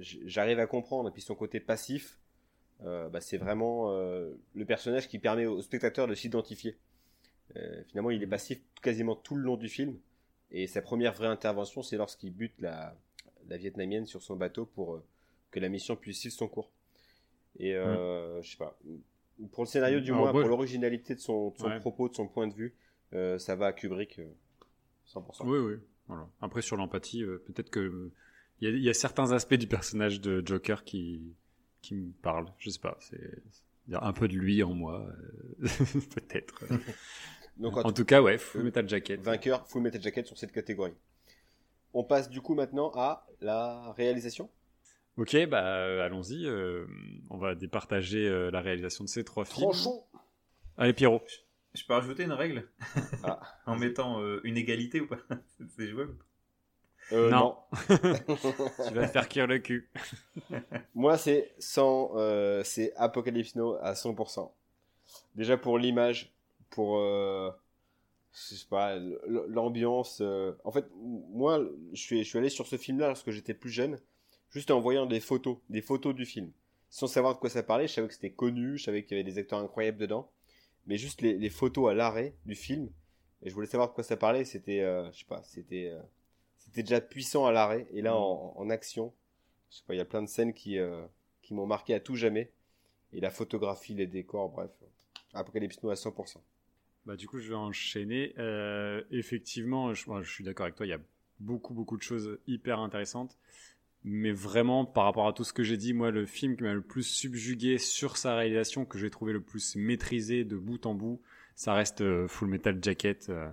j'arrive 0.00 0.60
à 0.60 0.66
comprendre. 0.66 1.08
Et 1.08 1.12
puis 1.12 1.22
son 1.22 1.34
côté 1.34 1.58
passif, 1.58 2.18
bah, 2.80 3.20
c'est 3.20 3.38
vraiment 3.38 3.90
le 3.90 4.64
personnage 4.66 5.08
qui 5.08 5.18
permet 5.18 5.46
au 5.46 5.62
spectateur 5.62 6.06
de 6.06 6.14
s'identifier. 6.14 6.76
Euh, 7.56 7.82
finalement, 7.88 8.10
il 8.10 8.22
est 8.22 8.26
passif 8.26 8.60
quasiment 8.82 9.16
tout 9.16 9.34
le 9.34 9.42
long 9.42 9.56
du 9.56 9.68
film. 9.68 9.96
Et 10.50 10.66
sa 10.66 10.82
première 10.82 11.12
vraie 11.12 11.28
intervention, 11.28 11.82
c'est 11.82 11.96
lorsqu'il 11.96 12.32
bute 12.32 12.60
la, 12.60 12.96
la, 13.48 13.56
vietnamienne 13.56 14.06
sur 14.06 14.22
son 14.22 14.36
bateau 14.36 14.66
pour 14.66 14.94
euh, 14.94 15.04
que 15.50 15.60
la 15.60 15.68
mission 15.68 15.96
puisse 15.96 16.20
suivre 16.20 16.34
son 16.34 16.48
cours. 16.48 16.70
Et 17.58 17.74
euh, 17.74 18.40
je 18.42 18.50
sais 18.52 18.56
pas, 18.56 18.78
pour 19.52 19.64
le 19.64 19.68
scénario 19.68 20.00
du 20.00 20.12
moins, 20.12 20.30
pour 20.30 20.48
l'originalité 20.48 21.14
de 21.14 21.20
son, 21.20 21.54
son 21.56 21.80
propos, 21.80 22.08
de 22.08 22.14
son 22.14 22.28
point 22.28 22.46
de 22.46 22.54
vue, 22.54 22.74
ça 23.38 23.56
va 23.56 23.66
à 23.66 23.72
Kubrick 23.72 24.20
100%. 25.08 25.46
Oui, 25.46 25.58
oui. 25.58 25.74
Voilà. 26.06 26.28
Après, 26.40 26.62
sur 26.62 26.76
l'empathie, 26.76 27.22
peut-être 27.46 27.70
que 27.70 28.10
il 28.60 28.76
y, 28.76 28.82
y, 28.82 28.90
a 28.90 28.94
certains 28.94 29.32
aspects 29.32 29.54
du 29.54 29.66
personnage 29.66 30.20
de 30.20 30.42
Joker 30.44 30.84
qui, 30.84 31.34
qui 31.80 31.94
me 31.94 32.12
parlent. 32.22 32.52
Je 32.58 32.70
sais 32.70 32.80
pas. 32.80 32.96
C'est 33.00 33.42
un 33.92 34.12
peu 34.12 34.28
de 34.28 34.34
lui 34.34 34.62
en 34.62 34.74
moi, 34.74 35.06
peut-être. 35.58 36.64
En, 37.62 37.92
tout 37.92 38.04
cas, 38.04 38.22
ouais, 38.22 38.38
Full 38.38 38.62
Metal 38.62 38.88
Jacket. 38.88 39.20
Vainqueur, 39.20 39.66
Full 39.68 39.82
Metal 39.82 40.00
Jacket 40.00 40.26
sur 40.26 40.38
cette 40.38 40.52
catégorie. 40.52 40.94
On 41.92 42.04
passe 42.04 42.30
du 42.30 42.40
coup 42.40 42.54
maintenant 42.54 42.92
à 42.94 43.26
la 43.40 43.92
réalisation. 43.96 44.48
Ok, 45.16 45.36
bah 45.48 45.64
euh, 45.64 46.04
allons-y. 46.04 46.46
Euh, 46.46 46.86
on 47.30 47.36
va 47.36 47.54
départager 47.54 48.26
euh, 48.26 48.50
la 48.50 48.60
réalisation 48.60 49.04
de 49.04 49.08
ces 49.08 49.24
trois 49.24 49.44
films. 49.44 49.70
Tranchons 49.70 50.04
Allez, 50.78 50.92
Pierrot. 50.92 51.22
Je 51.74 51.84
peux 51.84 51.92
rajouter 51.92 52.24
une 52.24 52.32
règle? 52.32 52.68
Ah. 53.22 53.40
En 53.66 53.76
mettant 53.76 54.20
une 54.44 54.56
égalité 54.56 55.00
ou 55.00 55.06
pas? 55.06 55.18
C'est 55.76 55.88
jouable? 55.88 56.16
Non. 57.12 57.28
non. 57.30 57.56
tu 57.88 58.94
vas 58.94 59.06
te 59.06 59.12
faire 59.12 59.28
cuire 59.28 59.46
le 59.46 59.58
cul. 59.58 59.90
Moi, 60.94 61.18
c'est 61.18 61.52
100, 61.58 62.62
c'est 62.62 62.94
Apocalypse 62.94 63.56
Now 63.56 63.74
à 63.82 63.94
100%. 63.94 64.50
Déjà 65.34 65.56
pour 65.56 65.76
l'image, 65.76 66.32
pour 66.70 66.98
euh, 66.98 67.50
je 68.32 68.54
sais 68.54 68.66
pas 68.68 68.96
l'ambiance 69.26 70.20
euh, 70.22 70.52
en 70.64 70.70
fait 70.70 70.86
moi 70.94 71.60
je 71.92 72.00
suis 72.00 72.24
je 72.24 72.28
suis 72.28 72.38
allé 72.38 72.48
sur 72.48 72.66
ce 72.66 72.76
film 72.76 72.98
là 73.00 73.08
lorsque 73.08 73.30
j'étais 73.30 73.54
plus 73.54 73.70
jeune 73.70 73.98
juste 74.50 74.70
en 74.70 74.80
voyant 74.80 75.06
des 75.06 75.20
photos 75.20 75.58
des 75.68 75.82
photos 75.82 76.14
du 76.14 76.24
film. 76.24 76.50
Sans 76.92 77.06
savoir 77.06 77.34
de 77.34 77.40
quoi 77.40 77.50
ça 77.50 77.62
parlait 77.62 77.88
je 77.88 77.92
savais 77.94 78.08
que 78.08 78.14
c'était 78.14 78.32
connu 78.32 78.78
je 78.78 78.84
savais 78.84 79.04
qu'il 79.04 79.16
y 79.16 79.20
avait 79.20 79.30
des 79.30 79.38
acteurs 79.38 79.58
incroyables 79.58 79.98
dedans. 79.98 80.30
Mais 80.86 80.96
juste 80.96 81.20
les, 81.20 81.36
les 81.36 81.50
photos 81.50 81.90
à 81.90 81.94
l'arrêt 81.94 82.34
du 82.46 82.54
film 82.54 82.88
et 83.42 83.50
je 83.50 83.54
voulais 83.54 83.66
savoir 83.66 83.90
de 83.90 83.94
quoi 83.94 84.04
ça 84.04 84.16
parlait 84.16 84.44
c'était 84.44 84.80
euh, 84.80 85.10
je 85.12 85.18
sais 85.18 85.26
pas 85.26 85.42
c'était 85.44 85.92
c'était 86.56 86.82
déjà 86.82 87.00
puissant 87.00 87.46
à 87.46 87.52
l'arrêt 87.52 87.86
et 87.92 88.00
là 88.00 88.16
en, 88.16 88.54
en, 88.56 88.70
action 88.70 89.12
je 89.70 89.76
sais 89.76 89.82
pas 89.86 89.94
il 89.94 89.98
y 89.98 90.00
a 90.00 90.04
plein 90.04 90.22
de 90.22 90.28
scènes 90.28 90.54
qui 90.54 90.78
qui 91.42 91.54
m'ont 91.54 91.66
marqué 91.66 91.94
à 91.94 92.00
tout 92.00 92.16
jamais 92.16 92.52
et 93.12 93.20
la 93.20 93.30
photographie 93.30 93.94
les 93.94 94.06
décors 94.06 94.48
bref 94.48 94.70
Apocalypse 95.32 95.82
Now 95.82 95.90
à 95.90 95.94
100% 95.94 96.38
bah, 97.06 97.16
du 97.16 97.26
coup, 97.26 97.38
je 97.38 97.48
vais 97.48 97.54
enchaîner. 97.54 98.34
Euh, 98.38 99.02
effectivement, 99.10 99.94
je, 99.94 100.04
je 100.22 100.30
suis 100.30 100.44
d'accord 100.44 100.64
avec 100.64 100.76
toi, 100.76 100.86
il 100.86 100.90
y 100.90 100.94
a 100.94 101.00
beaucoup, 101.40 101.74
beaucoup 101.74 101.96
de 101.96 102.02
choses 102.02 102.38
hyper 102.46 102.78
intéressantes. 102.78 103.38
Mais 104.02 104.32
vraiment, 104.32 104.86
par 104.86 105.04
rapport 105.04 105.26
à 105.26 105.32
tout 105.32 105.44
ce 105.44 105.52
que 105.52 105.62
j'ai 105.62 105.76
dit, 105.76 105.92
moi, 105.92 106.10
le 106.10 106.24
film 106.24 106.56
qui 106.56 106.62
m'a 106.62 106.72
le 106.72 106.80
plus 106.80 107.02
subjugué 107.02 107.76
sur 107.76 108.16
sa 108.16 108.34
réalisation, 108.34 108.86
que 108.86 108.98
j'ai 108.98 109.10
trouvé 109.10 109.32
le 109.32 109.42
plus 109.42 109.76
maîtrisé 109.76 110.44
de 110.44 110.56
bout 110.56 110.86
en 110.86 110.94
bout, 110.94 111.20
ça 111.54 111.74
reste 111.74 112.00
euh, 112.00 112.26
Full 112.26 112.48
Metal 112.48 112.78
Jacket 112.80 113.28
euh, 113.28 113.50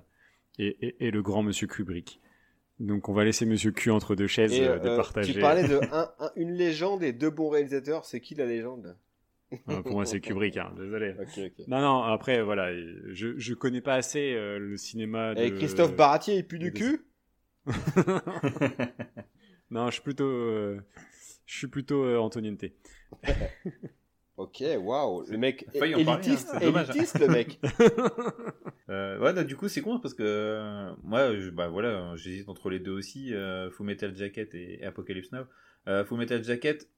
et, 0.57 0.77
et, 0.87 1.07
et, 1.07 1.11
le 1.11 1.21
grand 1.21 1.43
Monsieur 1.43 1.67
Kubrick. 1.67 2.21
Donc 2.79 3.09
on 3.09 3.13
va 3.13 3.25
laisser 3.25 3.45
Monsieur 3.45 3.71
Q 3.71 3.91
entre 3.91 4.15
deux 4.15 4.27
chaises 4.27 4.53
et, 4.53 4.61
de 4.61 4.95
partager. 4.95 5.33
Tu 5.33 5.39
parlais 5.39 5.67
de 5.67 5.81
un, 5.91 6.09
une 6.37 6.53
légende 6.53 7.03
et 7.03 7.11
deux 7.11 7.29
bons 7.29 7.49
réalisateurs. 7.49 8.05
C'est 8.05 8.21
qui 8.21 8.35
la 8.35 8.45
légende? 8.45 8.95
pour 9.65 9.91
moi, 9.91 10.05
c'est 10.05 10.19
Kubrick, 10.19 10.57
hein, 10.57 10.73
désolé. 10.77 11.15
Non, 11.67 11.79
non, 11.79 12.03
après, 12.03 12.41
voilà, 12.41 12.73
je, 12.73 13.37
je 13.37 13.53
connais 13.53 13.81
pas 13.81 13.95
assez 13.95 14.33
euh, 14.33 14.59
le 14.59 14.77
cinéma 14.77 15.33
de... 15.35 15.41
Et 15.41 15.53
Christophe 15.53 15.95
Baratier, 15.95 16.35
il 16.37 16.47
pue 16.47 16.59
du 16.59 16.73
cul 16.73 17.05
Non, 19.69 19.87
je 19.87 19.93
suis 19.93 20.01
plutôt, 20.01 20.27
euh, 20.27 20.79
je 21.45 21.57
suis 21.57 21.67
plutôt 21.67 22.03
euh, 22.03 22.17
Antoniente. 22.17 22.63
ok, 24.37 24.63
waouh, 24.79 25.25
le 25.29 25.37
mec 25.37 25.65
élitiste, 25.73 26.49
hein, 26.53 26.59
élitiste 26.59 27.19
le 27.19 27.27
mec. 27.27 27.59
euh, 28.89 29.19
ouais, 29.19 29.43
du 29.43 29.57
coup, 29.57 29.67
c'est 29.67 29.81
con 29.81 29.99
parce 29.99 30.13
que 30.13 30.93
moi, 31.03 31.35
je, 31.37 31.49
bah 31.49 31.67
voilà, 31.67 32.15
j'hésite 32.15 32.47
entre 32.47 32.69
les 32.69 32.79
deux 32.79 32.93
aussi, 32.93 33.33
Full 33.71 33.85
Metal 33.85 34.15
Jacket 34.15 34.53
et, 34.55 34.81
et 34.81 34.85
Apocalypse 34.85 35.31
Now. 35.31 36.03
Full 36.05 36.17
Metal 36.17 36.43
Jacket, 36.43 36.89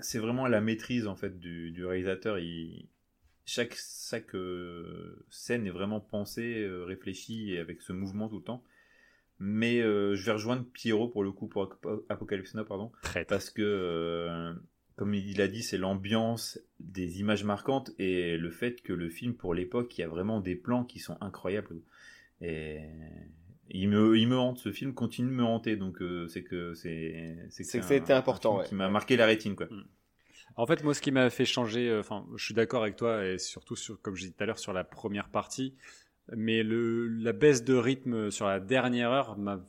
c'est 0.00 0.18
vraiment 0.18 0.46
la 0.46 0.60
maîtrise 0.60 1.06
en 1.06 1.16
fait 1.16 1.38
du, 1.38 1.84
réalisateur. 1.84 2.38
Il, 2.38 2.88
chaque 3.44 3.76
chaque 3.76 4.34
euh, 4.34 5.24
scène 5.30 5.66
est 5.66 5.70
vraiment 5.70 6.00
pensée, 6.00 6.62
euh, 6.62 6.84
réfléchie 6.84 7.52
et 7.52 7.58
avec 7.58 7.82
ce 7.82 7.92
mouvement 7.92 8.28
tout 8.28 8.38
le 8.38 8.44
temps. 8.44 8.62
Mais 9.38 9.80
euh, 9.80 10.14
je 10.14 10.24
vais 10.24 10.32
rejoindre 10.32 10.64
Pierrot 10.64 11.08
pour 11.08 11.22
le 11.22 11.30
coup 11.30 11.46
pour 11.46 11.76
Apocalypse 12.08 12.54
Now, 12.54 12.64
pardon, 12.64 12.90
parce 13.28 13.50
que 13.50 14.54
comme 14.96 15.12
il 15.12 15.42
a 15.42 15.48
dit, 15.48 15.62
c'est 15.62 15.76
l'ambiance, 15.76 16.58
des 16.80 17.20
images 17.20 17.44
marquantes 17.44 17.90
et 17.98 18.38
le 18.38 18.50
fait 18.50 18.80
que 18.80 18.94
le 18.94 19.10
film 19.10 19.34
pour 19.34 19.52
l'époque, 19.52 19.96
il 19.96 20.00
y 20.00 20.04
a 20.04 20.08
vraiment 20.08 20.40
des 20.40 20.56
plans 20.56 20.84
qui 20.84 21.00
sont 21.00 21.18
incroyables. 21.20 21.82
Et 22.40 22.80
il 23.70 23.88
me, 23.88 24.16
il 24.16 24.28
me 24.28 24.36
hante, 24.36 24.58
ce 24.58 24.72
film 24.72 24.94
continue 24.94 25.28
de 25.28 25.34
me 25.34 25.44
hanter, 25.44 25.76
donc 25.76 26.00
euh, 26.00 26.26
c'est 26.28 26.42
que 26.42 26.74
c'est 26.74 27.36
c'est 27.50 27.64
que 27.64 27.84
c'était 27.84 28.12
important, 28.12 28.62
qui 28.62 28.74
m'a 28.74 28.88
marqué 28.88 29.16
la 29.16 29.26
rétine 29.26 29.56
quoi. 29.56 29.66
Mm. 29.66 29.84
En 30.58 30.66
fait, 30.66 30.82
moi, 30.82 30.94
ce 30.94 31.02
qui 31.02 31.12
m'a 31.12 31.28
fait 31.28 31.44
changer, 31.44 31.90
euh, 31.90 32.00
enfin, 32.00 32.26
je 32.34 32.42
suis 32.42 32.54
d'accord 32.54 32.82
avec 32.82 32.96
toi 32.96 33.26
et 33.26 33.36
surtout 33.36 33.76
sur, 33.76 34.00
comme 34.00 34.14
je 34.14 34.22
disais 34.22 34.32
tout 34.32 34.42
à 34.42 34.46
l'heure, 34.46 34.58
sur 34.58 34.72
la 34.72 34.84
première 34.84 35.28
partie, 35.28 35.74
mais 36.34 36.62
le 36.62 37.08
la 37.08 37.32
baisse 37.32 37.62
de 37.62 37.74
rythme 37.74 38.30
sur 38.30 38.46
la 38.46 38.58
dernière 38.58 39.10
heure 39.10 39.36
m'a 39.36 39.60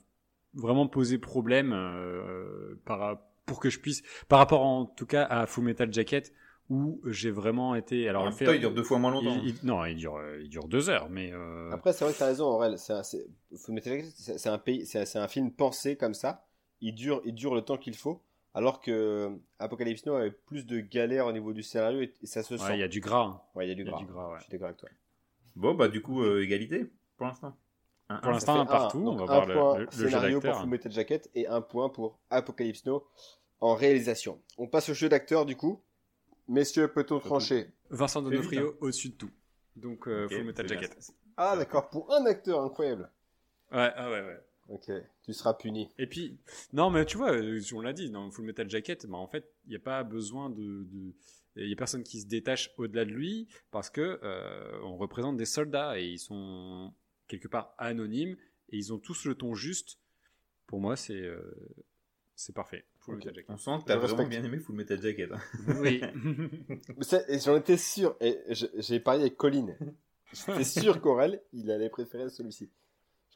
vraiment 0.53 0.87
posé 0.87 1.17
problème 1.17 1.73
euh, 1.73 2.75
par 2.85 3.19
pour 3.45 3.59
que 3.59 3.69
je 3.69 3.79
puisse, 3.79 4.03
par 4.27 4.39
rapport 4.39 4.61
en 4.61 4.85
tout 4.85 5.05
cas 5.05 5.23
à 5.23 5.45
Full 5.45 5.63
Metal 5.63 5.91
Jacket 5.91 6.33
où 6.69 7.01
j'ai 7.05 7.31
vraiment 7.31 7.75
été. 7.75 8.09
Alors, 8.09 8.25
le 8.25 8.53
il 8.55 8.59
dure 8.59 8.73
deux 8.73 8.83
fois 8.83 8.99
moins 8.99 9.11
longtemps. 9.11 9.39
Il, 9.43 9.55
non, 9.63 9.85
il 9.85 9.95
dure, 9.95 10.19
il 10.41 10.49
dure 10.49 10.67
deux 10.67 10.89
heures, 10.89 11.09
mais. 11.09 11.31
Euh... 11.31 11.71
Après, 11.71 11.93
c'est 11.93 12.03
vrai 12.03 12.13
que 12.13 12.19
t'as 12.19 12.27
raison, 12.27 12.45
Aurel. 12.45 12.77
C'est 12.77 12.93
un, 12.93 13.03
c'est 13.03 14.49
un 14.49 14.57
pays, 14.57 14.85
c'est 14.85 15.17
un 15.17 15.27
film 15.27 15.51
pensé 15.51 15.95
comme 15.95 16.13
ça. 16.13 16.45
Il 16.81 16.93
dure, 16.93 17.21
il 17.25 17.33
dure 17.33 17.55
le 17.55 17.61
temps 17.61 17.77
qu'il 17.77 17.95
faut. 17.95 18.21
Alors 18.53 18.81
que 18.81 19.37
Apocalypse 19.59 20.05
Now 20.07 20.15
avait 20.15 20.31
plus 20.31 20.65
de 20.65 20.79
galères 20.79 21.27
au 21.27 21.31
niveau 21.31 21.53
du 21.53 21.61
scénario 21.61 22.01
et, 22.01 22.13
ça 22.23 22.41
se 22.41 22.57
sent. 22.57 22.73
Il 22.73 22.79
y 22.79 22.83
a 22.83 22.87
du 22.87 22.99
gras. 22.99 23.43
Ouais, 23.53 23.67
il 23.67 23.69
y 23.69 23.71
a 23.71 23.75
du 23.75 23.83
gras. 23.83 23.99
Du 23.99 24.05
gras 24.05 24.29
ouais. 24.29 24.37
Je 24.39 24.43
suis 24.45 24.51
d'accord 24.51 24.67
avec 24.67 24.79
toi. 24.79 24.89
Bon, 25.55 25.75
bah, 25.75 25.87
du 25.87 26.01
coup, 26.01 26.23
euh, 26.23 26.41
égalité 26.41 26.91
pour 27.17 27.27
l'instant. 27.27 27.55
pour 28.07 28.31
l'instant, 28.31 28.59
un 28.59 28.65
partout. 28.65 29.03
on 29.05 29.15
va 29.15 29.25
voir 29.25 29.45
point 29.45 29.77
le, 29.77 29.85
le, 29.85 29.91
scénario 29.91 30.41
pour 30.41 30.55
Full 30.55 30.69
Metal 30.69 30.91
Jacket 30.91 31.29
et 31.35 31.45
un 31.47 31.61
point 31.61 31.89
pour 31.89 32.19
Apocalypse 32.31 32.83
Now. 32.85 33.05
en 33.59 33.75
réalisation. 33.75 34.41
On 34.57 34.67
passe 34.67 34.89
au 34.89 34.95
jeu 34.95 35.07
d'acteur 35.07 35.45
du 35.45 35.55
coup. 35.55 35.83
Messieurs, 36.47 36.87
peut-on 36.91 37.19
trancher 37.19 37.69
Vincent 37.89 38.21
Donofrio 38.21 38.71
vite, 38.71 38.77
au-dessus 38.81 39.09
de 39.09 39.15
tout. 39.15 39.31
Donc, 39.75 40.07
euh, 40.07 40.25
Ok, 40.25 40.33
Full 40.33 40.45
Metal 40.45 40.67
c'est 40.67 40.73
bien. 40.75 40.81
Jacket. 40.81 41.11
Ah 41.37 41.55
d'accord, 41.57 41.89
pour 41.89 42.13
un 42.13 42.25
acteur 42.25 42.61
incroyable. 42.61 43.09
Ouais, 43.71 43.91
ah 43.95 44.09
ouais, 44.09 44.21
ouais. 44.21 44.39
Ok, 44.69 44.91
tu 45.23 45.33
seras 45.33 45.53
puni. 45.53 45.89
Et 45.97 46.07
puis, 46.07 46.39
non, 46.73 46.89
mais 46.89 47.05
tu 47.05 47.17
vois, 47.17 47.31
euh, 47.33 47.61
on 47.73 47.81
l'a 47.81 47.93
dit, 47.93 48.09
dans 48.09 48.29
Full 48.31 48.45
Metal 48.45 48.69
Jacket, 48.69 49.05
bah, 49.05 49.17
en 49.17 49.27
fait, 49.27 49.49
il 49.65 49.69
n'y 49.69 49.75
a 49.75 49.79
pas 49.79 50.03
besoin 50.03 50.49
de. 50.49 50.83
de- 50.85 51.13
Il 51.55 51.65
n'y 51.67 51.73
a 51.73 51.75
personne 51.75 52.03
qui 52.03 52.21
se 52.21 52.27
détache 52.27 52.71
au-delà 52.77 53.03
de 53.03 53.09
lui 53.11 53.47
parce 53.71 53.89
que 53.89 54.19
euh, 54.21 54.79
on 54.83 54.95
représente 54.97 55.37
des 55.37 55.45
soldats 55.45 55.99
et 55.99 56.05
ils 56.05 56.19
sont 56.19 56.93
quelque 57.27 57.47
part 57.47 57.73
anonymes 57.79 58.37
et 58.69 58.77
ils 58.77 58.93
ont 58.93 58.99
tous 58.99 59.25
le 59.25 59.33
ton 59.33 59.55
juste. 59.55 59.97
Pour 60.67 60.79
moi, 60.79 60.95
c'est 60.95 61.19
euh, 61.19 61.41
c'est 62.37 62.55
parfait. 62.55 62.85
Full 62.99 63.15
Ok. 63.15 63.19
Metal 63.25 63.35
Jacket. 63.35 63.49
On 63.49 63.57
sent 63.57 63.71
que 63.81 63.87
t'as 63.87 63.95
vraiment 63.97 64.15
respecte. 64.15 64.29
bien 64.29 64.43
aimé 64.43 64.59
Full 64.59 64.75
Metal 64.75 65.01
Jacket. 65.01 65.31
hein. 65.33 65.39
Oui. 65.81 66.01
Et 67.27 67.39
J'en 67.39 67.57
étais 67.57 67.77
sûr, 67.77 68.15
et 68.21 68.39
j'ai 68.77 68.99
parié 69.01 69.21
avec 69.23 69.35
Colline. 69.37 69.75
J'étais 70.33 70.63
sûr 70.63 71.01
qu'Aurel, 71.01 71.41
il 71.53 71.69
allait 71.71 71.89
préférer 71.89 72.29
celui-ci. 72.29 72.69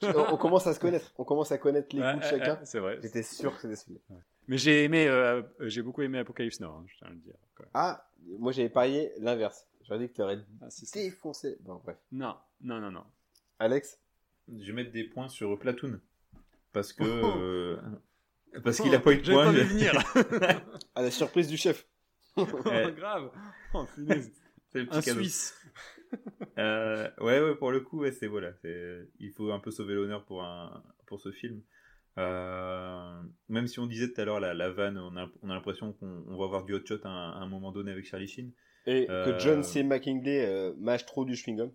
On, 0.03 0.33
on 0.33 0.37
commence 0.37 0.65
à 0.67 0.73
se 0.73 0.79
connaître, 0.79 1.13
on 1.17 1.23
commence 1.23 1.51
à 1.51 1.57
connaître 1.57 1.95
les 1.95 2.01
Ouais, 2.01 2.13
goûts 2.13 2.19
de 2.19 2.23
chacun. 2.25 2.53
ouais, 2.55 2.59
c'est 2.65 2.79
vrai. 2.79 2.99
J'étais 3.01 3.21
sûr 3.23 3.53
que 3.55 3.61
c'était 3.61 3.75
celui-là. 3.75 3.99
Mais 4.47 4.57
j'ai 4.57 4.83
aimé, 4.83 5.07
euh, 5.07 5.41
j'ai 5.59 5.81
beaucoup 5.83 6.01
aimé 6.01 6.17
Apocalypse 6.17 6.59
Now, 6.59 6.69
hein, 6.69 6.85
je 6.87 6.97
tiens 6.97 7.07
à 7.07 7.11
le 7.11 7.17
dire. 7.17 7.35
quoi. 7.55 7.65
Ah, 7.73 8.09
moi 8.39 8.51
j'avais 8.51 8.69
parié 8.69 9.11
l'inverse. 9.19 9.67
J'aurais 9.83 9.99
dit 9.99 10.09
que 10.09 10.15
tu 10.15 10.21
aurais 10.21 10.39
Ah, 10.61 10.67
défoncé. 10.95 11.57
Bon, 11.61 11.75
bref. 11.83 11.97
Non, 12.11 12.35
non, 12.61 12.79
non, 12.79 12.91
non. 12.91 13.03
Alex? 13.59 13.99
Je 14.51 14.65
vais 14.67 14.73
mettre 14.73 14.91
des 14.91 15.03
points 15.03 15.29
sur 15.29 15.57
Platoon. 15.59 15.99
Parce 16.73 16.93
que. 16.93 17.03
Oh. 17.03 17.39
euh, 17.39 17.77
Parce 18.63 18.79
qu'il 18.79 18.93
a 18.93 18.99
pas 18.99 19.11
eu 19.13 19.21
de 19.21 19.31
points. 19.31 19.45
pas 19.45 19.51
vu 19.51 19.63
venir. 19.63 19.93
À 20.95 21.01
la 21.01 21.11
surprise 21.11 21.47
du 21.47 21.57
chef. 21.57 21.87
Ouais. 22.37 22.93
grave. 22.97 23.31
Oh, 23.73 23.85
punaise. 23.95 24.31
C'est 24.69 24.79
le 24.79 24.85
petit 24.87 24.97
Un 24.97 25.01
cadeau. 25.01 25.19
Suisse. 25.19 25.57
Euh, 26.57 27.09
ouais, 27.19 27.41
ouais, 27.41 27.55
pour 27.55 27.71
le 27.71 27.79
coup, 27.81 27.99
ouais, 28.01 28.11
c'est 28.11 28.27
voilà, 28.27 28.53
c'est- 28.61 29.07
il 29.19 29.31
faut 29.31 29.51
un 29.51 29.59
peu 29.59 29.71
sauver 29.71 29.93
l'honneur 29.95 30.25
pour 30.25 30.43
un 30.43 30.83
pour 31.07 31.19
ce 31.19 31.31
film. 31.31 31.61
Euh, 32.17 33.21
même 33.47 33.67
si 33.67 33.79
on 33.79 33.85
disait 33.87 34.11
tout 34.11 34.19
à 34.19 34.25
l'heure 34.25 34.39
la, 34.41 34.53
la 34.53 34.69
vanne, 34.69 34.97
on 34.97 35.15
a, 35.15 35.29
on 35.41 35.49
a 35.49 35.53
l'impression 35.53 35.93
qu'on 35.93 36.25
on 36.27 36.37
va 36.37 36.43
avoir 36.45 36.65
du 36.65 36.73
hot 36.73 36.85
shot 36.85 36.99
à 37.05 37.09
un, 37.09 37.31
à 37.31 37.35
un 37.37 37.47
moment 37.47 37.71
donné 37.71 37.91
avec 37.91 38.05
Charlie 38.05 38.27
Sheen. 38.27 38.51
Et 38.85 39.09
Euh, 39.09 39.25
que 39.33 39.39
John 39.39 39.63
C. 39.63 39.83
McKinley 39.83 40.45
euh, 40.45 40.73
mâche 40.77 41.05
trop 41.05 41.23
du 41.23 41.33
chewing-gum. 41.35 41.71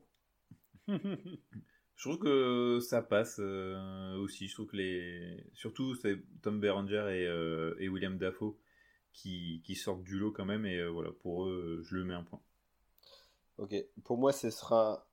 Je 1.97 2.03
trouve 2.03 2.19
que 2.19 2.79
ça 2.81 3.00
passe 3.00 3.37
euh, 3.41 4.17
aussi. 4.19 4.49
Je 4.49 4.55
trouve 4.55 4.67
que 4.67 4.76
les, 4.76 5.45
surtout 5.55 5.95
c'est 5.95 6.19
Tom 6.43 6.61
Berenger 6.61 7.09
et, 7.11 7.26
euh, 7.26 7.75
et 7.81 7.88
William 7.88 8.19
Dafoe 8.19 8.55
qui, 9.15 9.62
qui 9.65 9.75
sortent 9.75 10.05
du 10.05 10.19
lot 10.19 10.31
quand 10.31 10.45
même. 10.45 10.67
Et 10.67 10.76
euh, 10.76 10.88
voilà, 10.88 11.11
pour 11.23 11.47
eux, 11.47 11.83
je 11.83 11.97
le 11.97 12.05
mets 12.05 12.15
un 12.15 12.23
point. 12.23 12.41
Ok, 13.57 13.75
pour 14.05 14.19
moi 14.19 14.33
ce 14.33 14.50
sera, 14.50 15.09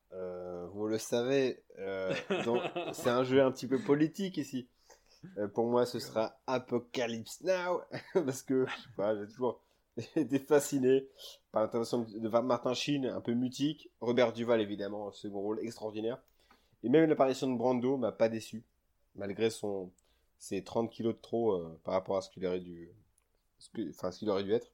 vous 0.73 0.87
le 0.87 0.97
savez, 0.97 1.63
c'est 2.91 3.09
un 3.09 3.23
jeu 3.23 3.41
un 3.41 3.51
petit 3.53 3.67
peu 3.67 3.79
politique 3.79 4.35
ici. 4.37 4.67
Pour 5.53 5.67
moi 5.67 5.85
ce 5.85 5.99
sera 5.99 6.37
Apocalypse 6.47 7.39
Now, 7.43 7.79
parce 8.13 8.43
que 8.43 8.65
je 8.65 8.81
sais 8.81 8.89
pas, 8.97 9.15
j'ai 9.15 9.25
toujours 9.29 9.63
été 10.17 10.37
fasciné 10.37 11.07
par 11.53 11.61
l'intervention 11.61 11.99
de 11.99 12.19
de 12.19 12.27
Martin 12.27 12.73
Sheen, 12.73 13.05
un 13.05 13.21
peu 13.21 13.31
mutique, 13.31 13.89
Robert 14.01 14.33
Duval 14.33 14.59
évidemment, 14.59 15.13
second 15.13 15.39
rôle 15.39 15.61
extraordinaire, 15.61 16.21
et 16.83 16.89
même 16.89 17.09
l'apparition 17.09 17.51
de 17.51 17.57
Brando 17.57 17.97
m'a 17.97 18.11
pas 18.11 18.29
déçu, 18.29 18.63
malgré 19.15 19.49
son 19.49 19.91
ses 20.37 20.63
30 20.63 20.91
kilos 20.91 21.15
de 21.15 21.21
trop 21.21 21.53
euh, 21.53 21.79
par 21.83 21.93
rapport 21.93 22.17
à 22.17 22.21
ce 22.21 22.29
qu'il 22.29 22.45
aurait 22.45 22.59
dû, 22.59 22.89
ce 23.57 23.69
que- 23.69 23.89
enfin 23.91 24.11
ce 24.11 24.19
qu'il 24.19 24.29
aurait 24.29 24.43
dû 24.43 24.51
être. 24.51 24.71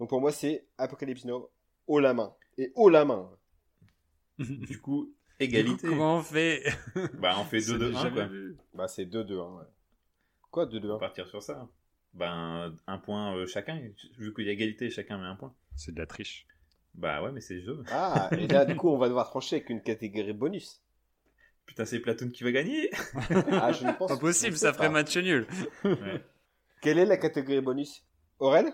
Donc 0.00 0.08
pour 0.08 0.20
moi 0.20 0.32
c'est 0.32 0.66
Apocalypse 0.78 1.24
Now 1.24 1.48
haut 1.86 2.00
la 2.00 2.12
main 2.14 2.34
et 2.58 2.72
haut 2.74 2.88
la 2.88 3.04
main. 3.04 3.30
Du 4.38 4.80
coup, 4.80 5.12
égalité. 5.38 5.86
Comment 5.88 6.16
on 6.16 6.22
fait? 6.22 6.64
Bah, 7.14 7.36
on 7.38 7.44
fait 7.44 7.60
C'est 7.60 7.72
2-2-1 7.74 7.92
jamais 7.92 8.14
quoi. 8.14 8.26
vu. 8.26 8.56
Bah, 8.74 8.88
c'est 8.88 9.04
2-2. 9.04 9.38
Hein, 9.40 9.58
ouais. 9.58 9.66
Quoi, 10.50 10.64
On 10.64 10.68
2-2 10.70 10.86
va 10.88 10.98
partir 10.98 11.26
sur 11.28 11.42
ça. 11.42 11.68
Ben, 12.14 12.74
un 12.86 12.98
point 12.98 13.36
euh, 13.36 13.46
chacun. 13.46 13.80
Vu 14.18 14.34
qu'il 14.34 14.46
y 14.46 14.48
a 14.48 14.52
égalité, 14.52 14.90
chacun 14.90 15.18
met 15.18 15.26
un 15.26 15.36
point. 15.36 15.54
C'est 15.76 15.92
de 15.92 15.98
la 15.98 16.06
triche. 16.06 16.46
Bah 16.94 17.22
ouais, 17.22 17.32
mais 17.32 17.40
c'est 17.40 17.54
le 17.54 17.60
jeu. 17.62 17.84
Ah, 17.90 18.28
et 18.36 18.46
là, 18.48 18.64
du 18.66 18.76
coup, 18.76 18.88
on 18.88 18.98
va 18.98 19.08
devoir 19.08 19.30
trancher 19.30 19.56
avec 19.56 19.70
une 19.70 19.82
catégorie 19.82 20.32
bonus. 20.34 20.81
Putain, 21.66 21.84
c'est 21.84 22.00
Platoon 22.00 22.30
qui 22.30 22.44
va 22.44 22.52
gagner 22.52 22.90
Ah, 23.50 23.72
je 23.72 23.84
ne 23.86 23.92
pense 23.96 24.10
Pas 24.10 24.18
possible, 24.18 24.56
ça 24.56 24.72
ferait 24.72 24.90
match 24.90 25.16
nul. 25.16 25.46
Ouais. 25.84 26.24
Quelle 26.80 26.98
est 26.98 27.06
la 27.06 27.16
catégorie 27.16 27.60
bonus? 27.60 28.04
Aurel? 28.38 28.72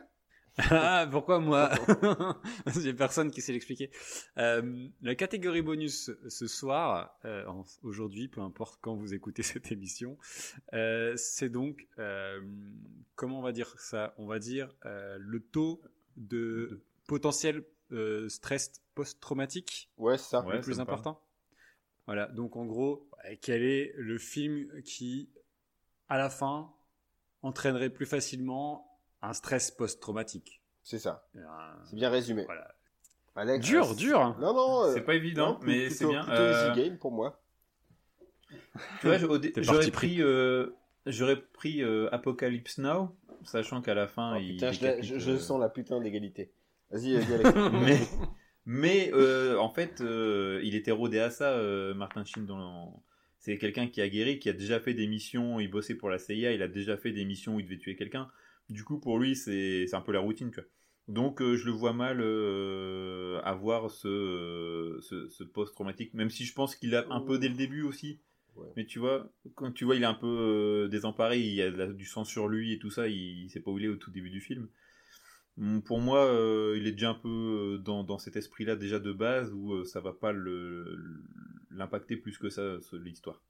Ah, 0.71 1.07
pourquoi 1.09 1.39
moi? 1.39 1.71
J'ai 2.83 2.93
personne 2.93 3.31
qui 3.31 3.41
sait 3.41 3.53
l'expliquer. 3.53 3.93
Euh, 4.39 4.89
la 5.03 5.15
catégorie 5.15 5.63
bonus 5.63 6.11
ce 6.27 6.47
soir, 6.49 7.17
euh, 7.25 7.45
aujourd'hui, 7.85 8.27
peu 8.27 8.41
importe 8.41 8.81
quand 8.81 8.97
vous 8.97 9.15
écoutez 9.15 9.45
cette 9.45 9.71
émission, 9.71 10.19
euh, 10.73 11.15
c'est 11.17 11.49
donc, 11.49 11.87
euh, 12.01 12.41
comment 13.15 13.39
on 13.39 13.43
va 13.43 13.53
dire 13.53 13.73
ça? 13.79 14.15
On 14.19 14.27
va 14.27 14.41
dire 14.41 14.75
euh, 14.85 15.17
le 15.21 15.39
taux 15.39 15.81
de 16.17 16.83
potentiel 17.07 17.63
euh, 17.93 18.29
stress 18.29 18.73
post-traumatique 18.97 19.91
Ouais, 19.97 20.19
c'est 20.19 20.31
ça. 20.31 20.45
Ouais. 20.45 20.57
le 20.57 20.61
plus 20.61 20.81
important? 20.81 21.23
Voilà, 22.09 22.27
donc 22.27 22.57
en 22.57 22.65
gros, 22.65 23.07
euh, 23.27 23.35
quel 23.41 23.63
est 23.63 23.93
le 23.97 24.17
film 24.19 24.67
qui, 24.83 25.29
à 26.09 26.17
la 26.19 26.31
fin, 26.31 26.73
entraînerait 27.43 27.91
plus 27.91 28.07
facilement 28.07 28.99
un 29.23 29.33
stress 29.35 29.71
post-traumatique 29.71 30.63
C'est 30.83 30.99
ça. 30.99 31.29
Euh, 31.37 31.41
C'est 31.85 31.97
bien 31.97 32.09
résumé. 32.09 32.45
Voilà. 32.47 32.75
Alex, 33.37 33.65
Dur, 33.65 33.91
euh, 33.91 33.95
dur. 33.95 34.37
Non, 34.41 34.55
non. 34.55 34.85
euh, 34.87 34.95
C'est 34.95 35.03
pas 35.03 35.15
évident, 35.15 35.53
non, 35.53 35.61
mais 35.63 35.91
c'est 35.91 36.07
bien. 36.07 36.23
Plutôt 36.25 36.41
Euh, 36.41 36.73
easy 36.73 36.83
game 36.83 36.99
pour 36.99 37.13
moi. 37.13 37.41
Tu 39.01 39.07
vois, 39.07 39.19
j'aurais 39.19 39.91
pris, 39.91 40.23
euh, 40.23 40.71
j'aurais 41.07 41.37
pris 41.41 41.83
euh, 41.83 42.09
Apocalypse 42.11 42.79
Now, 42.79 43.15
sachant 43.45 43.83
qu'à 43.83 43.95
la 43.95 44.09
fin, 44.09 44.35
Oh, 44.37 44.41
il. 44.41 44.55
putain, 44.55 44.73
je, 45.03 45.37
sens 45.37 45.61
la 45.61 45.69
putain 45.69 46.01
d'égalité. 46.01 46.51
Vas-y, 46.91 47.17
vas-y, 47.19 47.35
Alex. 47.35 47.51
mais 47.85 47.99
mais 48.69 49.11
euh, 49.15 49.59
en 49.59 49.71
fait, 49.71 50.03
euh, 50.03 50.61
il 50.63 50.75
était 50.75 50.91
rodé 50.91 51.19
à 51.19 51.31
ça, 51.31 51.53
euh, 51.53 51.95
Martin 51.95 52.23
Sheen. 52.23 52.45
Dans... 52.45 53.03
C'est 53.39 53.57
quelqu'un 53.57 53.89
qui 53.89 54.03
a 54.03 54.09
guéri, 54.11 54.39
qui 54.39 54.51
a 54.51 54.53
déjà 54.53 54.79
fait 54.79 54.93
des 54.93 55.07
missions. 55.07 55.59
Il 55.59 55.71
bossait 55.71 55.95
pour 55.95 56.11
la 56.11 56.19
CIA, 56.19 56.53
il 56.53 56.61
a 56.61 56.69
déjà 56.69 56.99
fait 56.99 57.11
des 57.13 57.25
missions 57.25 57.57
où 57.57 57.61
il 57.61 57.65
devait 57.65 57.79
tuer 57.79 57.97
quelqu'un. 57.97 58.31
Du 58.69 58.85
coup, 58.85 58.99
pour 59.01 59.19
lui, 59.19 59.35
c'est 59.37 59.87
un 59.95 60.03
peu 60.03 60.13
la 60.13 60.21
routine, 60.21 60.51
tu 60.51 60.57
vois. 60.61 60.69
Donc, 61.09 61.41
je 61.41 61.65
le 61.65 61.71
vois 61.71 61.95
mal 61.95 62.21
avoir 63.45 63.91
ce, 63.91 64.99
ce, 65.01 65.29
ce 65.29 65.45
post-traumatique, 65.45 66.13
même 66.13 66.29
si 66.29 66.45
je 66.45 66.53
pense 66.53 66.77
qu'il 66.77 66.95
a 66.95 67.07
un 67.11 67.21
peu 67.21 67.39
dès 67.39 67.49
le 67.49 67.55
début 67.55 67.81
aussi. 67.83 68.21
Ouais. 68.57 68.67
Mais 68.77 68.85
tu 68.85 68.99
vois, 68.99 69.31
quand 69.55 69.73
tu 69.73 69.87
vois, 69.87 69.97
il 69.97 70.03
est 70.03 70.07
un 70.07 70.13
peu 70.15 70.89
désemparé, 70.91 71.41
il 71.41 71.55
y 71.55 71.63
a 71.63 71.71
la- 71.71 71.87
du 71.87 72.05
sang 72.05 72.25
sur 72.25 72.49
lui 72.49 72.75
et 72.75 72.79
tout 72.79 72.91
ça, 72.91 73.09
il, 73.09 73.45
il 73.45 73.49
sait 73.51 73.61
pas 73.61 73.71
où 73.71 73.79
il 73.79 73.87
est 73.87 73.89
au 73.89 73.97
tout 73.97 74.11
début 74.11 74.31
du 74.31 74.43
film. 74.43 74.69
Hum, 75.59 75.83
Pour 75.83 76.01
moi, 76.01 76.25
euh, 76.27 76.77
il 76.77 76.87
est 76.87 76.93
déjà 76.93 77.11
un 77.11 77.15
peu 77.15 77.29
euh, 77.29 77.79
dans, 77.79 78.05
dans 78.05 78.19
cet 78.19 78.37
esprit-là 78.37 78.77
déjà 78.77 78.99
de 78.99 79.13
base 79.13 79.53
où 79.53 79.73
euh, 79.73 79.85
ça 79.85 80.01
va 80.01 80.13
pas 80.13 80.33
l'impacter 81.71 82.17
plus 82.17 82.39
que 82.39 82.49
ça, 82.49 82.77
l'histoire. 82.93 83.43